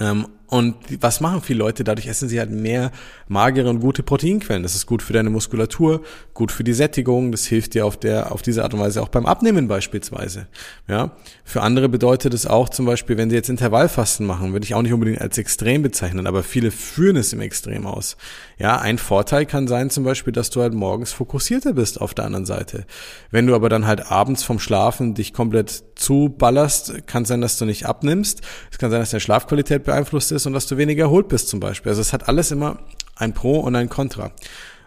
ähm, 0.00 0.26
und 0.50 0.74
was 1.00 1.20
machen 1.20 1.42
viele 1.42 1.60
Leute? 1.60 1.84
Dadurch 1.84 2.08
essen 2.08 2.28
sie 2.28 2.40
halt 2.40 2.50
mehr 2.50 2.90
magere 3.28 3.70
und 3.70 3.78
gute 3.78 4.02
Proteinquellen. 4.02 4.64
Das 4.64 4.74
ist 4.74 4.84
gut 4.84 5.00
für 5.00 5.12
deine 5.12 5.30
Muskulatur, 5.30 6.02
gut 6.34 6.50
für 6.50 6.64
die 6.64 6.72
Sättigung. 6.72 7.30
Das 7.30 7.46
hilft 7.46 7.74
dir 7.74 7.86
auf 7.86 7.96
der, 7.96 8.32
auf 8.32 8.42
diese 8.42 8.64
Art 8.64 8.74
und 8.74 8.80
Weise 8.80 9.00
auch 9.00 9.08
beim 9.08 9.26
Abnehmen 9.26 9.68
beispielsweise. 9.68 10.48
Ja. 10.88 11.12
Für 11.44 11.62
andere 11.62 11.88
bedeutet 11.88 12.34
es 12.34 12.48
auch 12.48 12.68
zum 12.68 12.84
Beispiel, 12.84 13.16
wenn 13.16 13.30
sie 13.30 13.36
jetzt 13.36 13.48
Intervallfasten 13.48 14.26
machen, 14.26 14.52
würde 14.52 14.64
ich 14.64 14.74
auch 14.74 14.82
nicht 14.82 14.92
unbedingt 14.92 15.20
als 15.20 15.38
extrem 15.38 15.82
bezeichnen, 15.82 16.26
aber 16.26 16.42
viele 16.42 16.72
führen 16.72 17.16
es 17.16 17.32
im 17.32 17.40
Extrem 17.40 17.86
aus. 17.86 18.16
Ja, 18.58 18.78
ein 18.78 18.98
Vorteil 18.98 19.46
kann 19.46 19.68
sein 19.68 19.88
zum 19.88 20.02
Beispiel, 20.02 20.32
dass 20.32 20.50
du 20.50 20.62
halt 20.62 20.74
morgens 20.74 21.12
fokussierter 21.12 21.74
bist 21.74 22.00
auf 22.00 22.12
der 22.12 22.24
anderen 22.24 22.46
Seite. 22.46 22.86
Wenn 23.30 23.46
du 23.46 23.54
aber 23.54 23.68
dann 23.68 23.86
halt 23.86 24.10
abends 24.10 24.42
vom 24.42 24.58
Schlafen 24.58 25.14
dich 25.14 25.32
komplett 25.32 25.84
zuballerst, 25.94 27.06
kann 27.06 27.24
sein, 27.24 27.40
dass 27.40 27.58
du 27.58 27.66
nicht 27.66 27.86
abnimmst. 27.86 28.40
Es 28.70 28.78
kann 28.78 28.90
sein, 28.90 29.00
dass 29.00 29.10
deine 29.10 29.20
Schlafqualität 29.20 29.84
beeinflusst 29.84 30.32
ist 30.32 30.39
ist 30.40 30.46
und 30.46 30.52
dass 30.52 30.66
du 30.66 30.76
weniger 30.76 31.04
erholt 31.04 31.28
bist 31.28 31.48
zum 31.48 31.60
Beispiel. 31.60 31.90
Also 31.90 32.00
es 32.00 32.12
hat 32.12 32.28
alles 32.28 32.50
immer 32.50 32.78
ein 33.16 33.34
Pro 33.34 33.60
und 33.60 33.76
ein 33.76 33.88
Contra. 33.88 34.32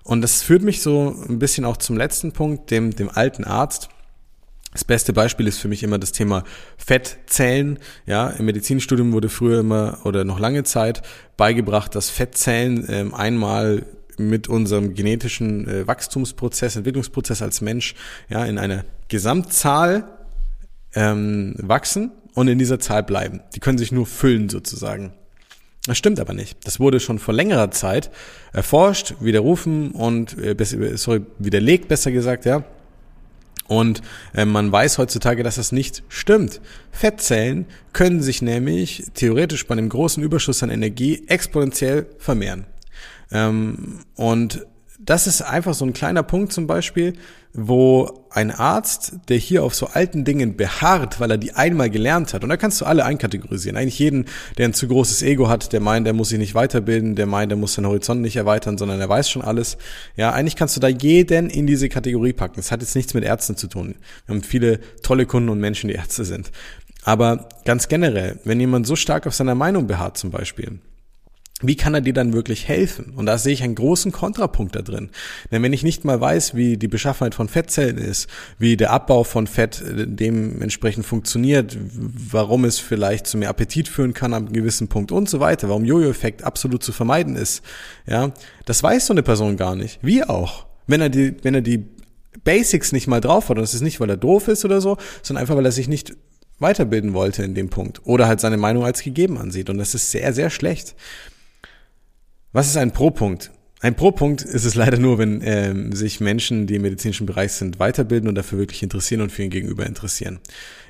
Und 0.04 0.22
das 0.22 0.42
führt 0.42 0.64
mich 0.64 0.82
so 0.82 1.16
ein 1.30 1.40
bisschen 1.40 1.66
auch 1.66 1.78
zum 1.78 1.96
letzten 1.96 2.32
Punkt, 2.32 2.72
dem, 2.72 2.96
dem 2.96 3.10
alten 3.10 3.46
Arzt. 3.46 3.90
Das 4.74 4.84
beste 4.84 5.14
Beispiel 5.14 5.48
ist 5.48 5.60
für 5.60 5.68
mich 5.68 5.84
immer 5.84 6.00
das 6.00 6.12
Thema 6.12 6.44
Fettzellen. 6.78 7.80
Ja, 8.06 8.30
im 8.30 8.46
Medizinstudium 8.46 9.14
wurde 9.14 9.30
früher 9.30 9.60
immer 9.60 10.00
oder 10.04 10.26
noch 10.26 10.40
lange 10.40 10.64
Zeit 10.64 11.04
beigebracht, 11.38 11.96
dass 11.96 12.10
Fettzellen 12.10 12.86
ähm, 12.90 13.14
einmal 13.14 13.86
mit 14.18 14.48
unserem 14.48 14.94
genetischen 14.94 15.68
äh, 15.68 15.88
Wachstumsprozess, 15.88 16.76
Entwicklungsprozess 16.76 17.42
als 17.42 17.62
Mensch 17.62 17.96
ja 18.30 18.46
in 18.46 18.58
einer 18.58 18.84
Gesamtzahl 19.08 20.08
ähm, 20.96 21.56
wachsen 21.58 22.12
und 22.34 22.48
in 22.48 22.58
dieser 22.58 22.80
Zahl 22.80 23.04
bleiben. 23.04 23.42
Die 23.56 23.60
können 23.60 23.78
sich 23.78 23.92
nur 23.92 24.06
füllen 24.06 24.50
sozusagen. 24.50 25.14
Das 25.86 25.98
stimmt 25.98 26.20
aber 26.20 26.34
nicht. 26.34 26.58
Das 26.66 26.80
wurde 26.80 27.00
schon 27.00 27.20
vor 27.20 27.34
längerer 27.34 27.72
Zeit 27.72 28.10
erforscht, 28.54 29.16
widerrufen 29.20 29.92
und 29.92 30.38
äh, 30.38 30.56
sorry, 30.96 31.22
widerlegt, 31.40 31.90
besser 31.90 32.12
gesagt, 32.12 32.46
ja. 32.46 32.64
Und 33.68 34.02
äh, 34.34 34.46
man 34.46 34.72
weiß 34.72 34.98
heutzutage, 34.98 35.44
dass 35.44 35.56
das 35.56 35.72
nicht 35.72 36.04
stimmt. 36.08 36.62
Fettzellen 36.92 37.66
können 37.92 38.22
sich 38.22 38.42
nämlich 38.42 39.06
theoretisch 39.14 39.68
bei 39.68 39.74
einem 39.74 39.90
großen 39.90 40.22
Überschuss 40.24 40.64
an 40.64 40.70
Energie 40.70 41.24
exponentiell 41.28 42.08
vermehren. 42.18 42.66
Ähm, 43.32 44.00
und 44.16 44.66
das 45.06 45.28
ist 45.28 45.42
einfach 45.42 45.74
so 45.74 45.86
ein 45.86 45.94
kleiner 45.94 46.24
Punkt 46.24 46.54
zum 46.54 46.68
Beispiel, 46.68 47.14
wo 47.54 48.26
ein 48.32 48.52
Arzt, 48.52 49.18
der 49.30 49.38
hier 49.38 49.64
auf 49.64 49.76
so 49.76 49.88
alten 49.88 50.26
Dingen 50.26 50.58
beharrt, 50.58 51.20
weil 51.20 51.30
er 51.30 51.38
die 51.38 51.54
einmal 51.54 51.90
gelernt 51.90 52.34
hat, 52.34 52.44
und 52.44 52.50
da 52.50 52.58
kannst 52.58 52.82
du 52.82 52.86
alle 52.86 53.06
einkategorisieren. 53.06 53.78
Eigentlich 53.78 54.00
jeden, 54.00 54.26
der 54.58 54.70
ein 54.70 54.74
zu 54.74 54.88
großes 54.88 55.22
Ego 55.22 55.50
hat, 55.50 55.72
der 55.72 55.80
meint, 55.80 56.08
der 56.08 56.14
muss 56.14 56.30
sich 56.30 56.40
nicht 56.40 56.56
weiterbilden, 56.56 57.16
der 57.16 57.28
meint, 57.28 57.52
der 57.52 57.58
muss 57.58 57.74
seinen 57.74 57.88
Horizont 57.88 58.22
nicht 58.22 58.38
erweitern, 58.38 58.78
sondern 58.78 59.00
er 59.00 59.10
weiß 59.10 59.30
schon 59.30 59.44
alles. 59.44 59.78
Ja, 60.16 60.32
eigentlich 60.32 60.56
kannst 60.56 60.76
du 60.76 60.80
da 60.80 60.88
jeden 60.88 61.50
in 61.50 61.68
diese 61.68 61.90
Kategorie 61.90 62.34
packen. 62.34 62.56
Das 62.56 62.72
hat 62.72 62.82
jetzt 62.82 62.96
nichts 62.96 63.14
mit 63.14 63.24
Ärzten 63.24 63.56
zu 63.56 63.68
tun. 63.68 63.96
Wir 64.26 64.36
haben 64.36 64.44
viele 64.44 64.80
tolle 65.04 65.26
Kunden 65.26 65.50
und 65.50 65.60
Menschen, 65.60 65.90
die 65.90 65.96
Ärzte 65.96 66.26
sind. 66.26 66.52
Aber 67.04 67.50
ganz 67.66 67.88
generell, 67.88 68.40
wenn 68.46 68.60
jemand 68.60 68.88
so 68.88 68.96
stark 68.96 69.28
auf 69.28 69.36
seiner 69.36 69.56
Meinung 69.56 69.86
beharrt 69.86 70.18
zum 70.18 70.32
Beispiel, 70.32 70.80
wie 71.62 71.76
kann 71.76 71.94
er 71.94 72.02
dir 72.02 72.14
dann 72.14 72.34
wirklich 72.34 72.68
helfen? 72.68 73.14
Und 73.16 73.26
da 73.26 73.38
sehe 73.38 73.54
ich 73.54 73.64
einen 73.64 73.76
großen 73.76 74.12
Kontrapunkt 74.12 74.76
da 74.76 74.82
drin. 74.82 75.12
Denn 75.52 75.64
wenn 75.64 75.72
ich 75.72 75.84
nicht 75.84 76.04
mal 76.04 76.20
weiß, 76.20 76.56
wie 76.56 76.78
die 76.78 76.88
Beschaffenheit 76.88 77.36
von 77.36 77.48
Fettzellen 77.48 77.98
ist, 77.98 78.28
wie 78.58 78.76
der 78.76 78.92
Abbau 78.92 79.24
von 79.24 79.48
Fett 79.48 79.82
äh, 79.82 80.06
dementsprechend 80.08 81.06
funktioniert, 81.06 81.78
warum 81.80 82.66
es 82.66 82.80
vielleicht 82.80 83.28
zu 83.28 83.38
mehr 83.38 83.50
Appetit 83.50 83.88
führen 83.88 84.14
kann 84.14 84.34
am 84.34 84.52
gewissen 84.52 84.88
Punkt 84.88 85.12
und 85.12 85.30
so 85.30 85.40
weiter, 85.40 85.70
warum 85.70 85.86
Jojo-Effekt 85.86 86.44
absolut 86.44 86.84
zu 86.84 86.92
vermeiden 86.92 87.36
ist, 87.36 87.64
ja, 88.06 88.32
das 88.66 88.84
weiß 88.84 89.08
so 89.08 89.14
eine 89.14 89.24
Person 89.24 89.56
gar 89.56 89.76
nicht. 89.76 90.00
Wie 90.02 90.24
auch. 90.24 90.66
Wenn 90.88 91.02
er 91.02 91.10
die, 91.10 91.36
wenn 91.44 91.56
er 91.56 91.62
die 91.62 91.86
Basics 92.44 92.92
nicht 92.92 93.08
mal 93.08 93.22
drauf 93.22 93.50
hat, 93.50 93.58
und 93.58 93.62
das 93.62 93.74
ist 93.74 93.82
nicht, 93.82 94.00
weil 94.00 94.10
er 94.10 94.18
doof 94.18 94.50
ist 94.50 94.66
oder 94.66 94.82
so, 94.82 94.98
sondern 95.22 95.42
einfach, 95.42 95.56
weil 95.56 95.66
er 95.66 95.72
sich 95.72 95.88
nicht 95.88 96.14
weiterbilden 96.60 97.14
wollte 97.14 97.44
in 97.44 97.56
dem 97.56 97.70
Punkt 97.70 98.02
oder 98.06 98.28
halt 98.28 98.40
seine 98.40 98.58
Meinung 98.58 98.84
als 98.84 99.02
gegeben 99.02 99.38
ansieht. 99.38 99.70
Und 99.70 99.78
das 99.78 99.96
ist 99.96 100.12
sehr, 100.12 100.34
sehr 100.34 100.50
schlecht. 100.50 100.96
Was 102.56 102.68
ist 102.68 102.78
ein 102.78 102.92
Pro-Punkt? 102.92 103.50
Ein 103.82 103.96
Pro-Punkt 103.96 104.44
ist 104.44 104.64
es 104.64 104.76
leider 104.76 105.00
nur, 105.00 105.18
wenn 105.18 105.42
ähm, 105.44 105.92
sich 105.92 106.20
Menschen, 106.20 106.68
die 106.68 106.76
im 106.76 106.84
medizinischen 106.84 107.26
Bereich 107.26 107.54
sind, 107.54 107.80
weiterbilden 107.80 108.30
und 108.30 108.36
dafür 108.36 108.60
wirklich 108.60 108.84
interessieren 108.84 109.22
und 109.22 109.32
für 109.32 109.42
ihn 109.42 109.50
gegenüber 109.50 109.88
interessieren. 109.88 110.40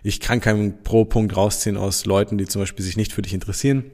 Ich 0.04 0.20
kann 0.20 0.42
keinen 0.42 0.84
Pro-Punkt 0.84 1.38
rausziehen 1.38 1.78
aus 1.78 2.06
Leuten, 2.06 2.38
die 2.38 2.48
zum 2.48 2.62
Beispiel 2.62 2.84
sich 2.84 2.98
nicht 2.98 3.14
für 3.14 3.22
dich 3.22 3.34
interessieren 3.34 3.86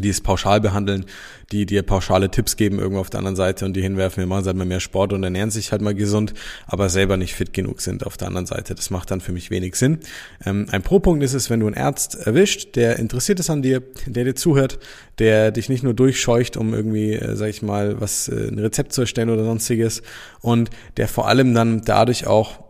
die 0.00 0.08
es 0.08 0.20
pauschal 0.20 0.60
behandeln, 0.60 1.04
die 1.52 1.66
dir 1.66 1.82
pauschale 1.82 2.30
Tipps 2.30 2.56
geben 2.56 2.78
irgendwo 2.78 3.00
auf 3.00 3.10
der 3.10 3.18
anderen 3.18 3.36
Seite 3.36 3.64
und 3.64 3.74
die 3.74 3.82
hinwerfen, 3.82 4.22
wir 4.22 4.26
machen 4.26 4.44
halt 4.46 4.56
mal 4.56 4.64
mehr 4.64 4.80
Sport 4.80 5.12
und 5.12 5.22
ernähren 5.22 5.50
sich 5.50 5.72
halt 5.72 5.82
mal 5.82 5.94
gesund, 5.94 6.34
aber 6.66 6.88
selber 6.88 7.16
nicht 7.16 7.34
fit 7.34 7.52
genug 7.52 7.80
sind 7.80 8.06
auf 8.06 8.16
der 8.16 8.28
anderen 8.28 8.46
Seite. 8.46 8.74
Das 8.74 8.90
macht 8.90 9.10
dann 9.10 9.20
für 9.20 9.32
mich 9.32 9.50
wenig 9.50 9.74
Sinn. 9.74 9.98
Ähm, 10.44 10.66
ein 10.70 10.82
Pro-Punkt 10.82 11.22
ist 11.22 11.34
es, 11.34 11.50
wenn 11.50 11.60
du 11.60 11.66
einen 11.66 11.76
Arzt 11.76 12.14
erwischt, 12.14 12.76
der 12.76 12.98
interessiert 12.98 13.40
ist 13.40 13.50
an 13.50 13.62
dir, 13.62 13.82
der 14.06 14.24
dir 14.24 14.34
zuhört, 14.34 14.78
der 15.18 15.50
dich 15.50 15.68
nicht 15.68 15.82
nur 15.82 15.94
durchscheucht, 15.94 16.56
um 16.56 16.72
irgendwie, 16.72 17.14
äh, 17.14 17.36
sag 17.36 17.48
ich 17.48 17.62
mal, 17.62 18.00
was, 18.00 18.28
äh, 18.28 18.48
ein 18.48 18.58
Rezept 18.58 18.92
zu 18.92 19.02
erstellen 19.02 19.30
oder 19.30 19.44
sonstiges 19.44 20.02
und 20.40 20.70
der 20.96 21.08
vor 21.08 21.28
allem 21.28 21.54
dann 21.54 21.82
dadurch 21.84 22.26
auch 22.26 22.60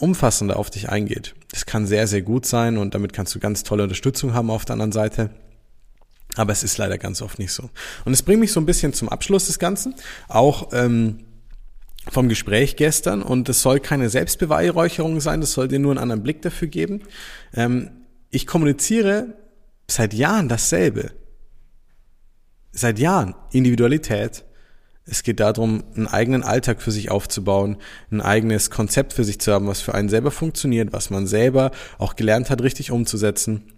umfassender 0.00 0.56
auf 0.56 0.70
dich 0.70 0.88
eingeht. 0.88 1.34
Das 1.50 1.66
kann 1.66 1.86
sehr, 1.86 2.06
sehr 2.06 2.22
gut 2.22 2.46
sein 2.46 2.78
und 2.78 2.94
damit 2.94 3.12
kannst 3.12 3.34
du 3.34 3.38
ganz 3.38 3.62
tolle 3.62 3.82
Unterstützung 3.82 4.34
haben 4.34 4.50
auf 4.50 4.64
der 4.64 4.74
anderen 4.74 4.92
Seite. 4.92 5.30
Aber 6.40 6.52
es 6.52 6.62
ist 6.62 6.78
leider 6.78 6.96
ganz 6.96 7.20
oft 7.20 7.38
nicht 7.38 7.52
so. 7.52 7.68
Und 8.06 8.14
es 8.14 8.22
bringt 8.22 8.40
mich 8.40 8.50
so 8.50 8.60
ein 8.60 8.64
bisschen 8.64 8.94
zum 8.94 9.10
Abschluss 9.10 9.48
des 9.48 9.58
Ganzen. 9.58 9.94
Auch 10.26 10.70
ähm, 10.72 11.18
vom 12.08 12.30
Gespräch 12.30 12.76
gestern. 12.76 13.20
Und 13.20 13.50
es 13.50 13.60
soll 13.60 13.78
keine 13.78 14.08
Selbstbeweihräucherung 14.08 15.20
sein, 15.20 15.42
das 15.42 15.52
soll 15.52 15.68
dir 15.68 15.78
nur 15.78 15.92
einen 15.92 15.98
anderen 15.98 16.22
Blick 16.22 16.40
dafür 16.40 16.68
geben. 16.68 17.02
Ähm, 17.52 17.90
ich 18.30 18.46
kommuniziere 18.46 19.34
seit 19.86 20.14
Jahren 20.14 20.48
dasselbe. 20.48 21.10
Seit 22.72 22.98
Jahren 22.98 23.34
Individualität. 23.52 24.46
Es 25.04 25.22
geht 25.22 25.40
darum, 25.40 25.84
einen 25.94 26.06
eigenen 26.06 26.42
Alltag 26.42 26.80
für 26.80 26.90
sich 26.90 27.10
aufzubauen, 27.10 27.76
ein 28.10 28.22
eigenes 28.22 28.70
Konzept 28.70 29.12
für 29.12 29.24
sich 29.24 29.42
zu 29.42 29.52
haben, 29.52 29.66
was 29.66 29.82
für 29.82 29.92
einen 29.92 30.08
selber 30.08 30.30
funktioniert, 30.30 30.94
was 30.94 31.10
man 31.10 31.26
selber 31.26 31.70
auch 31.98 32.16
gelernt 32.16 32.48
hat, 32.48 32.62
richtig 32.62 32.92
umzusetzen 32.92 33.74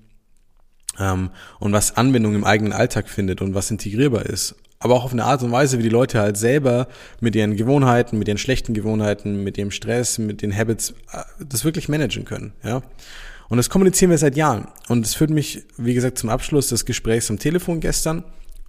ähm, 0.99 1.31
und 1.59 1.73
was 1.73 1.97
Anwendung 1.97 2.35
im 2.35 2.45
eigenen 2.45 2.73
Alltag 2.73 3.09
findet 3.09 3.41
und 3.41 3.55
was 3.55 3.71
integrierbar 3.71 4.27
ist. 4.27 4.55
aber 4.79 4.95
auch 4.95 5.05
auf 5.05 5.13
eine 5.13 5.25
Art 5.25 5.43
und 5.45 5.53
Weise, 5.53 5.79
wie 5.79 5.85
die 5.85 5.89
Leute 5.89 6.21
halt 6.21 6.37
selber 6.37 6.89
mit 7.21 7.37
ihren 7.37 7.57
Gewohnheiten, 7.57 8.19
mit 8.19 8.27
ihren 8.27 8.39
schlechten 8.39 8.75
Gewohnheiten, 8.75 9.45
mit 9.45 9.57
ihrem 9.57 9.71
Stress, 9.71 10.19
mit 10.19 10.43
den 10.43 10.57
Habits 10.57 10.91
äh, 11.13 11.23
das 11.39 11.65
wirklich 11.65 11.89
managen 11.89 12.25
können, 12.25 12.53
ja. 12.65 12.83
Und 13.49 13.59
das 13.59 13.69
kommunizieren 13.69 14.11
wir 14.11 14.17
seit 14.17 14.35
Jahren. 14.35 14.69
Und 14.89 15.05
es 15.05 15.15
führt 15.15 15.29
mich, 15.29 15.67
wie 15.77 15.93
gesagt, 15.93 16.17
zum 16.17 16.31
Abschluss 16.31 16.69
des 16.69 16.87
Gesprächs 16.87 17.31
am 17.31 17.39
Telefon 17.39 17.81
gestern. 17.81 18.25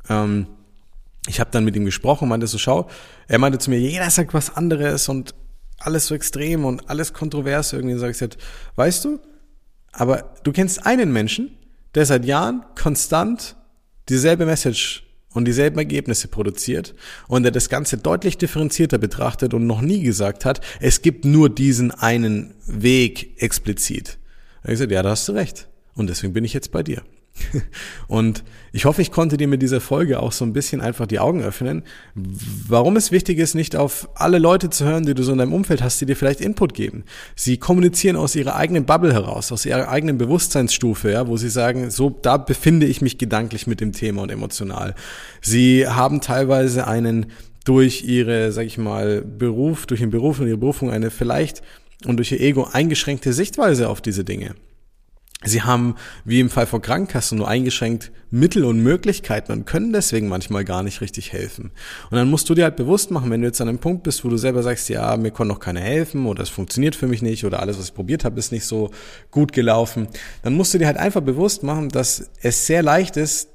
Ähm, 0.10 0.48
ich 1.28 1.40
habe 1.40 1.52
dann 1.52 1.64
mit 1.64 1.76
ihm 1.78 1.86
gesprochen 1.86 2.28
meinte 2.28 2.48
so, 2.48 2.58
schau, 2.58 2.90
er 3.30 3.40
meinte 3.40 3.60
zu 3.60 3.70
mir, 3.70 3.80
jeder 3.80 4.10
sagt 4.10 4.34
was 4.34 4.56
anderes 4.56 5.08
und 5.08 5.36
alles 5.80 6.08
so 6.08 6.16
extrem 6.16 6.66
und 6.66 6.90
alles 6.90 7.14
kontrovers 7.14 7.72
irgendwie. 7.72 7.94
Und 7.94 8.00
sage 8.02 8.12
ich 8.12 8.20
halt, 8.20 8.38
weißt 8.76 9.06
du, 9.06 9.20
aber 9.94 10.34
du 10.44 10.52
kennst 10.52 10.86
einen 10.86 11.14
Menschen, 11.14 11.58
der 11.96 12.06
seit 12.06 12.26
Jahren 12.26 12.64
konstant 12.76 13.56
dieselbe 14.10 14.46
Message 14.46 15.04
und 15.34 15.46
dieselben 15.46 15.78
Ergebnisse 15.78 16.28
produziert 16.28 16.94
und 17.28 17.44
der 17.44 17.52
das 17.52 17.70
Ganze 17.70 17.98
deutlich 17.98 18.38
differenzierter 18.38 18.98
betrachtet 18.98 19.54
und 19.54 19.66
noch 19.68 19.82
nie 19.82 20.04
gesagt 20.04 20.46
hat, 20.46 20.62
es 20.80 21.02
gibt 21.02 21.26
nur 21.26 21.50
diesen 21.50 21.92
einen 21.92 22.54
Weg 22.66 23.42
explizit. 23.42 24.20
Habe 24.62 24.74
ich 24.74 24.80
gesagt, 24.80 24.92
ja, 24.92 25.02
da 25.02 25.10
hast 25.10 25.28
du 25.28 25.34
recht. 25.34 25.68
Und 25.96 26.10
deswegen 26.10 26.34
bin 26.34 26.46
ich 26.46 26.54
jetzt 26.54 26.72
bei 26.72 26.84
dir. 26.84 27.04
Und 28.08 28.44
ich 28.72 28.86
hoffe, 28.86 29.02
ich 29.02 29.12
konnte 29.12 29.38
dir 29.38 29.48
mit 29.48 29.62
dieser 29.62 29.82
Folge 29.82 30.20
auch 30.20 30.32
so 30.32 30.46
ein 30.46 30.54
bisschen 30.54 30.82
einfach 30.82 31.08
die 31.08 31.20
Augen 31.20 31.42
öffnen, 31.42 31.84
warum 32.16 32.96
es 32.96 33.12
wichtig 33.12 33.40
ist, 33.40 33.56
nicht 33.56 33.76
auf 33.76 34.10
alle 34.16 34.40
Leute 34.40 34.70
zu 34.70 34.86
hören, 34.86 35.06
die 35.06 35.14
du 35.14 35.24
so 35.24 35.32
in 35.32 35.38
deinem 35.38 35.54
Umfeld 35.54 35.82
hast, 35.82 36.00
die 36.02 36.06
dir 36.06 36.16
vielleicht 36.16 36.42
Input 36.42 36.74
geben. 36.74 37.04
Sie 37.36 37.58
kommunizieren 37.58 38.16
aus 38.16 38.36
ihrer 38.36 38.56
eigenen 38.56 38.86
Bubble 38.86 39.14
heraus, 39.14 39.52
aus 39.52 39.66
ihrer 39.66 39.90
eigenen 39.90 40.18
Bewusstseinsstufe, 40.18 41.12
ja, 41.12 41.28
wo 41.28 41.38
sie 41.38 41.50
sagen, 41.50 41.90
so, 41.92 42.10
da 42.10 42.38
befinde 42.38 42.86
ich 42.86 43.02
mich 43.02 43.18
gedanklich 43.18 43.68
mit 43.68 43.82
dem 43.82 43.94
Thema 43.94 44.24
und 44.24 44.32
emotional. 44.32 44.96
Sie 45.42 45.88
haben 45.88 46.22
teilweise 46.22 46.88
einen 46.88 47.28
durch 47.66 48.04
ihre, 48.04 48.52
sag 48.52 48.66
ich 48.66 48.78
mal, 48.78 49.22
Beruf, 49.22 49.86
durch 49.86 50.02
den 50.02 50.10
Beruf 50.10 50.40
und 50.40 50.48
ihre 50.48 50.58
Berufung 50.58 50.92
eine 50.92 51.12
vielleicht 51.12 51.62
und 52.06 52.18
durch 52.18 52.32
ihr 52.32 52.42
Ego 52.42 52.68
eingeschränkte 52.72 53.34
Sichtweise 53.34 53.88
auf 53.88 54.02
diese 54.02 54.24
Dinge. 54.24 54.56
Sie 55.46 55.62
haben, 55.62 55.96
wie 56.26 56.40
im 56.40 56.50
Fall 56.50 56.66
von 56.66 56.82
Krankenkassen, 56.82 57.38
nur 57.38 57.48
eingeschränkt 57.48 58.12
Mittel 58.32 58.66
und 58.66 58.82
Möglichkeiten 58.82 59.52
und 59.52 59.66
können 59.66 59.94
deswegen 59.94 60.28
manchmal 60.28 60.66
gar 60.66 60.82
nicht 60.82 61.02
richtig 61.02 61.34
helfen. 61.34 61.72
Und 62.10 62.18
dann 62.18 62.30
musst 62.30 62.50
du 62.50 62.56
dir 62.56 62.64
halt 62.64 62.78
bewusst 62.78 63.12
machen, 63.12 63.30
wenn 63.30 63.42
du 63.42 63.48
jetzt 63.48 63.62
an 63.62 63.70
einem 63.70 63.78
Punkt 63.78 64.04
bist, 64.04 64.26
wo 64.26 64.30
du 64.30 64.38
selber 64.38 64.64
sagst, 64.64 64.90
ja, 64.90 65.16
mir 65.18 65.32
kann 65.32 65.48
noch 65.48 65.60
keiner 65.60 65.82
helfen 65.82 66.26
oder 66.26 66.42
es 66.42 66.50
funktioniert 66.50 66.96
für 66.96 67.08
mich 67.08 67.22
nicht 67.22 67.46
oder 67.46 67.60
alles, 67.60 67.78
was 67.78 67.90
ich 67.90 67.94
probiert 67.94 68.26
habe, 68.26 68.40
ist 68.40 68.52
nicht 68.52 68.66
so 68.66 68.90
gut 69.30 69.54
gelaufen, 69.54 70.08
dann 70.42 70.56
musst 70.56 70.74
du 70.74 70.80
dir 70.80 70.88
halt 70.88 70.98
einfach 70.98 71.22
bewusst 71.22 71.62
machen, 71.64 71.90
dass 71.90 72.30
es 72.42 72.66
sehr 72.66 72.82
leicht 72.82 73.18
ist, 73.18 73.50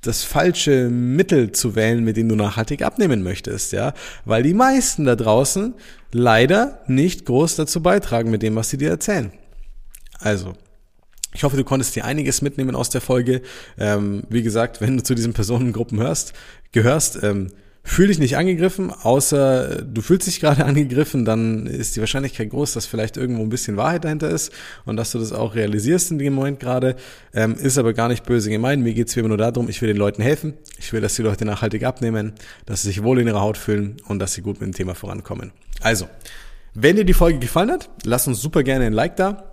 das 0.00 0.24
falsche 0.24 0.88
Mittel 0.88 1.52
zu 1.52 1.74
wählen, 1.74 2.02
mit 2.02 2.16
dem 2.16 2.28
du 2.28 2.34
nachhaltig 2.34 2.82
abnehmen 2.82 3.22
möchtest, 3.22 3.72
ja, 3.72 3.92
weil 4.24 4.42
die 4.42 4.54
meisten 4.54 5.04
da 5.04 5.14
draußen 5.14 5.74
leider 6.12 6.80
nicht 6.86 7.26
groß 7.26 7.56
dazu 7.56 7.82
beitragen 7.82 8.30
mit 8.30 8.42
dem, 8.42 8.56
was 8.56 8.70
sie 8.70 8.78
dir 8.78 8.88
erzählen. 8.88 9.30
Also, 10.18 10.54
ich 11.32 11.44
hoffe, 11.44 11.56
du 11.56 11.64
konntest 11.64 11.94
dir 11.94 12.04
einiges 12.04 12.42
mitnehmen 12.42 12.74
aus 12.74 12.90
der 12.90 13.00
Folge. 13.00 13.42
Ähm, 13.78 14.24
wie 14.28 14.42
gesagt, 14.42 14.80
wenn 14.80 14.96
du 14.96 15.02
zu 15.02 15.14
diesen 15.14 15.32
Personengruppen 15.32 16.00
hörst, 16.00 16.32
gehörst, 16.72 17.22
ähm, 17.22 17.48
fühl 17.82 18.08
dich 18.08 18.18
nicht 18.18 18.36
angegriffen, 18.36 18.90
außer 18.90 19.82
du 19.82 20.02
fühlst 20.02 20.26
dich 20.26 20.40
gerade 20.40 20.64
angegriffen, 20.66 21.24
dann 21.24 21.66
ist 21.66 21.96
die 21.96 22.00
Wahrscheinlichkeit 22.00 22.50
groß, 22.50 22.72
dass 22.72 22.86
vielleicht 22.86 23.16
irgendwo 23.16 23.42
ein 23.42 23.48
bisschen 23.48 23.76
Wahrheit 23.76 24.04
dahinter 24.04 24.28
ist 24.28 24.52
und 24.84 24.96
dass 24.96 25.12
du 25.12 25.18
das 25.18 25.32
auch 25.32 25.54
realisierst 25.54 26.10
in 26.10 26.18
dem 26.18 26.34
Moment 26.34 26.60
gerade. 26.60 26.96
Ähm, 27.32 27.54
ist 27.54 27.78
aber 27.78 27.92
gar 27.92 28.08
nicht 28.08 28.24
böse 28.24 28.50
gemeint. 28.50 28.82
Mir 28.82 28.94
geht's 28.94 29.16
immer 29.16 29.28
nur 29.28 29.38
darum, 29.38 29.68
ich 29.68 29.80
will 29.80 29.88
den 29.88 29.96
Leuten 29.96 30.22
helfen. 30.22 30.54
Ich 30.78 30.92
will, 30.92 31.00
dass 31.00 31.14
die 31.14 31.22
Leute 31.22 31.44
nachhaltig 31.44 31.84
abnehmen, 31.84 32.32
dass 32.66 32.82
sie 32.82 32.88
sich 32.88 33.02
wohl 33.02 33.20
in 33.20 33.26
ihrer 33.26 33.40
Haut 33.40 33.56
fühlen 33.56 33.96
und 34.08 34.18
dass 34.18 34.34
sie 34.34 34.42
gut 34.42 34.60
mit 34.60 34.68
dem 34.68 34.74
Thema 34.74 34.94
vorankommen. 34.94 35.52
Also, 35.80 36.08
wenn 36.74 36.96
dir 36.96 37.04
die 37.04 37.14
Folge 37.14 37.38
gefallen 37.38 37.70
hat, 37.70 37.90
lass 38.04 38.26
uns 38.26 38.40
super 38.40 38.62
gerne 38.62 38.86
ein 38.86 38.92
Like 38.92 39.16
da. 39.16 39.49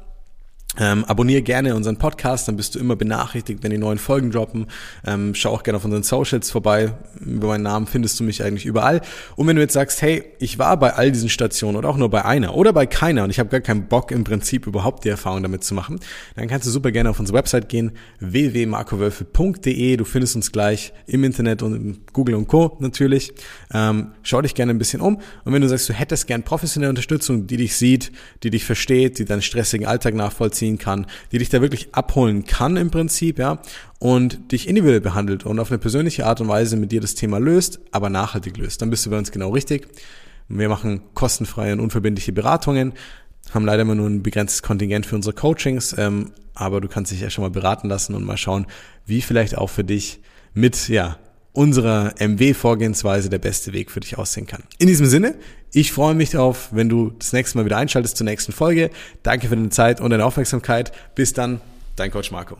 Ähm, 0.79 1.05
abonniere 1.05 1.41
gerne 1.41 1.75
unseren 1.75 1.97
Podcast, 1.97 2.47
dann 2.47 2.55
bist 2.55 2.75
du 2.75 2.79
immer 2.79 2.95
benachrichtigt, 2.95 3.63
wenn 3.63 3.71
die 3.71 3.77
neuen 3.77 3.97
Folgen 3.97 4.31
droppen. 4.31 4.67
Ähm, 5.05 5.33
schau 5.33 5.51
auch 5.51 5.63
gerne 5.63 5.77
auf 5.77 5.85
unseren 5.85 6.03
Socials 6.03 6.51
vorbei. 6.51 6.93
Über 7.19 7.47
meinen 7.47 7.63
Namen 7.63 7.87
findest 7.87 8.19
du 8.19 8.23
mich 8.23 8.43
eigentlich 8.43 8.65
überall. 8.65 9.01
Und 9.35 9.47
wenn 9.47 9.55
du 9.55 9.61
jetzt 9.61 9.73
sagst, 9.73 10.01
hey, 10.01 10.25
ich 10.39 10.59
war 10.59 10.77
bei 10.77 10.93
all 10.93 11.11
diesen 11.11 11.29
Stationen 11.29 11.77
oder 11.77 11.89
auch 11.89 11.97
nur 11.97 12.09
bei 12.09 12.25
einer 12.25 12.55
oder 12.55 12.73
bei 12.73 12.85
keiner 12.85 13.23
und 13.23 13.31
ich 13.31 13.39
habe 13.39 13.49
gar 13.49 13.61
keinen 13.61 13.87
Bock 13.87 14.11
im 14.11 14.23
Prinzip 14.23 14.67
überhaupt 14.67 15.03
die 15.05 15.09
Erfahrung 15.09 15.41
damit 15.41 15.63
zu 15.63 15.73
machen, 15.73 15.99
dann 16.35 16.47
kannst 16.47 16.67
du 16.67 16.71
super 16.71 16.91
gerne 16.91 17.09
auf 17.09 17.19
unsere 17.19 17.37
Website 17.37 17.69
gehen, 17.69 17.93
www.markowölfe.de. 18.19 19.97
Du 19.97 20.05
findest 20.05 20.35
uns 20.35 20.51
gleich 20.51 20.93
im 21.07 21.23
Internet 21.23 21.63
und 21.63 21.75
im 21.75 21.97
Google 22.13 22.35
und 22.35 22.47
Co. 22.47 22.77
natürlich. 22.79 23.33
Ähm, 23.73 24.11
schau 24.21 24.41
dich 24.41 24.53
gerne 24.53 24.73
ein 24.73 24.77
bisschen 24.79 25.01
um. 25.01 25.15
Und 25.43 25.53
wenn 25.53 25.61
du 25.61 25.69
sagst, 25.69 25.89
du 25.89 25.93
hättest 25.93 26.27
gern 26.27 26.43
professionelle 26.43 26.89
Unterstützung, 26.89 27.47
die 27.47 27.57
dich 27.57 27.75
sieht, 27.75 28.11
die 28.43 28.51
dich 28.51 28.63
versteht, 28.63 29.17
die 29.17 29.25
deinen 29.25 29.41
stressigen 29.41 29.87
Alltag 29.87 30.13
nachvollziehen, 30.13 30.56
nachvollziehen 30.57 30.77
kann, 30.77 31.05
die 31.31 31.37
dich 31.37 31.49
da 31.49 31.61
wirklich 31.61 31.93
abholen 31.93 32.45
kann 32.45 32.77
im 32.77 32.91
Prinzip, 32.91 33.39
ja, 33.39 33.59
und 33.99 34.51
dich 34.51 34.67
individuell 34.67 35.01
behandelt 35.01 35.45
und 35.45 35.59
auf 35.59 35.71
eine 35.71 35.77
persönliche 35.77 36.25
Art 36.25 36.41
und 36.41 36.47
Weise 36.47 36.77
mit 36.77 36.91
dir 36.91 37.01
das 37.01 37.15
Thema 37.15 37.39
löst, 37.39 37.79
aber 37.91 38.09
nachhaltig 38.09 38.57
löst, 38.57 38.81
dann 38.81 38.89
bist 38.89 39.05
du 39.05 39.09
bei 39.09 39.17
uns 39.17 39.31
genau 39.31 39.49
richtig. 39.49 39.87
Wir 40.49 40.69
machen 40.69 41.01
kostenfreie 41.13 41.73
und 41.73 41.79
unverbindliche 41.79 42.31
Beratungen, 42.31 42.93
haben 43.53 43.65
leider 43.65 43.83
immer 43.83 43.95
nur 43.95 44.07
ein 44.07 44.23
begrenztes 44.23 44.61
Kontingent 44.61 45.05
für 45.05 45.15
unsere 45.15 45.35
Coachings, 45.35 45.95
ähm, 45.97 46.31
aber 46.53 46.81
du 46.81 46.87
kannst 46.87 47.11
dich 47.11 47.21
ja 47.21 47.29
schon 47.29 47.43
mal 47.43 47.51
beraten 47.51 47.89
lassen 47.89 48.15
und 48.15 48.25
mal 48.25 48.37
schauen, 48.37 48.65
wie 49.05 49.21
vielleicht 49.21 49.57
auch 49.57 49.69
für 49.69 49.83
dich 49.83 50.21
mit, 50.53 50.87
ja, 50.89 51.17
unserer 51.57 52.13
MW-Vorgehensweise 52.19 53.29
der 53.29 53.39
beste 53.39 53.73
Weg 53.73 53.89
für 53.89 53.99
dich 53.99 54.15
aussehen 54.15 54.45
kann. 54.45 54.61
In 54.77 54.87
diesem 54.87 55.07
Sinne, 55.07 55.33
ich 55.73 55.91
freue 55.91 56.13
mich 56.13 56.29
darauf, 56.29 56.69
wenn 56.71 56.87
du 56.87 57.13
das 57.17 57.33
nächste 57.33 57.57
Mal 57.57 57.65
wieder 57.65 57.77
einschaltest 57.77 58.15
zur 58.15 58.25
nächsten 58.25 58.51
Folge. 58.51 58.91
Danke 59.23 59.47
für 59.47 59.55
deine 59.55 59.69
Zeit 59.69 59.99
und 59.99 60.11
deine 60.11 60.23
Aufmerksamkeit. 60.23 60.91
Bis 61.15 61.33
dann, 61.33 61.59
dein 61.95 62.11
Coach 62.11 62.29
Marco. 62.31 62.57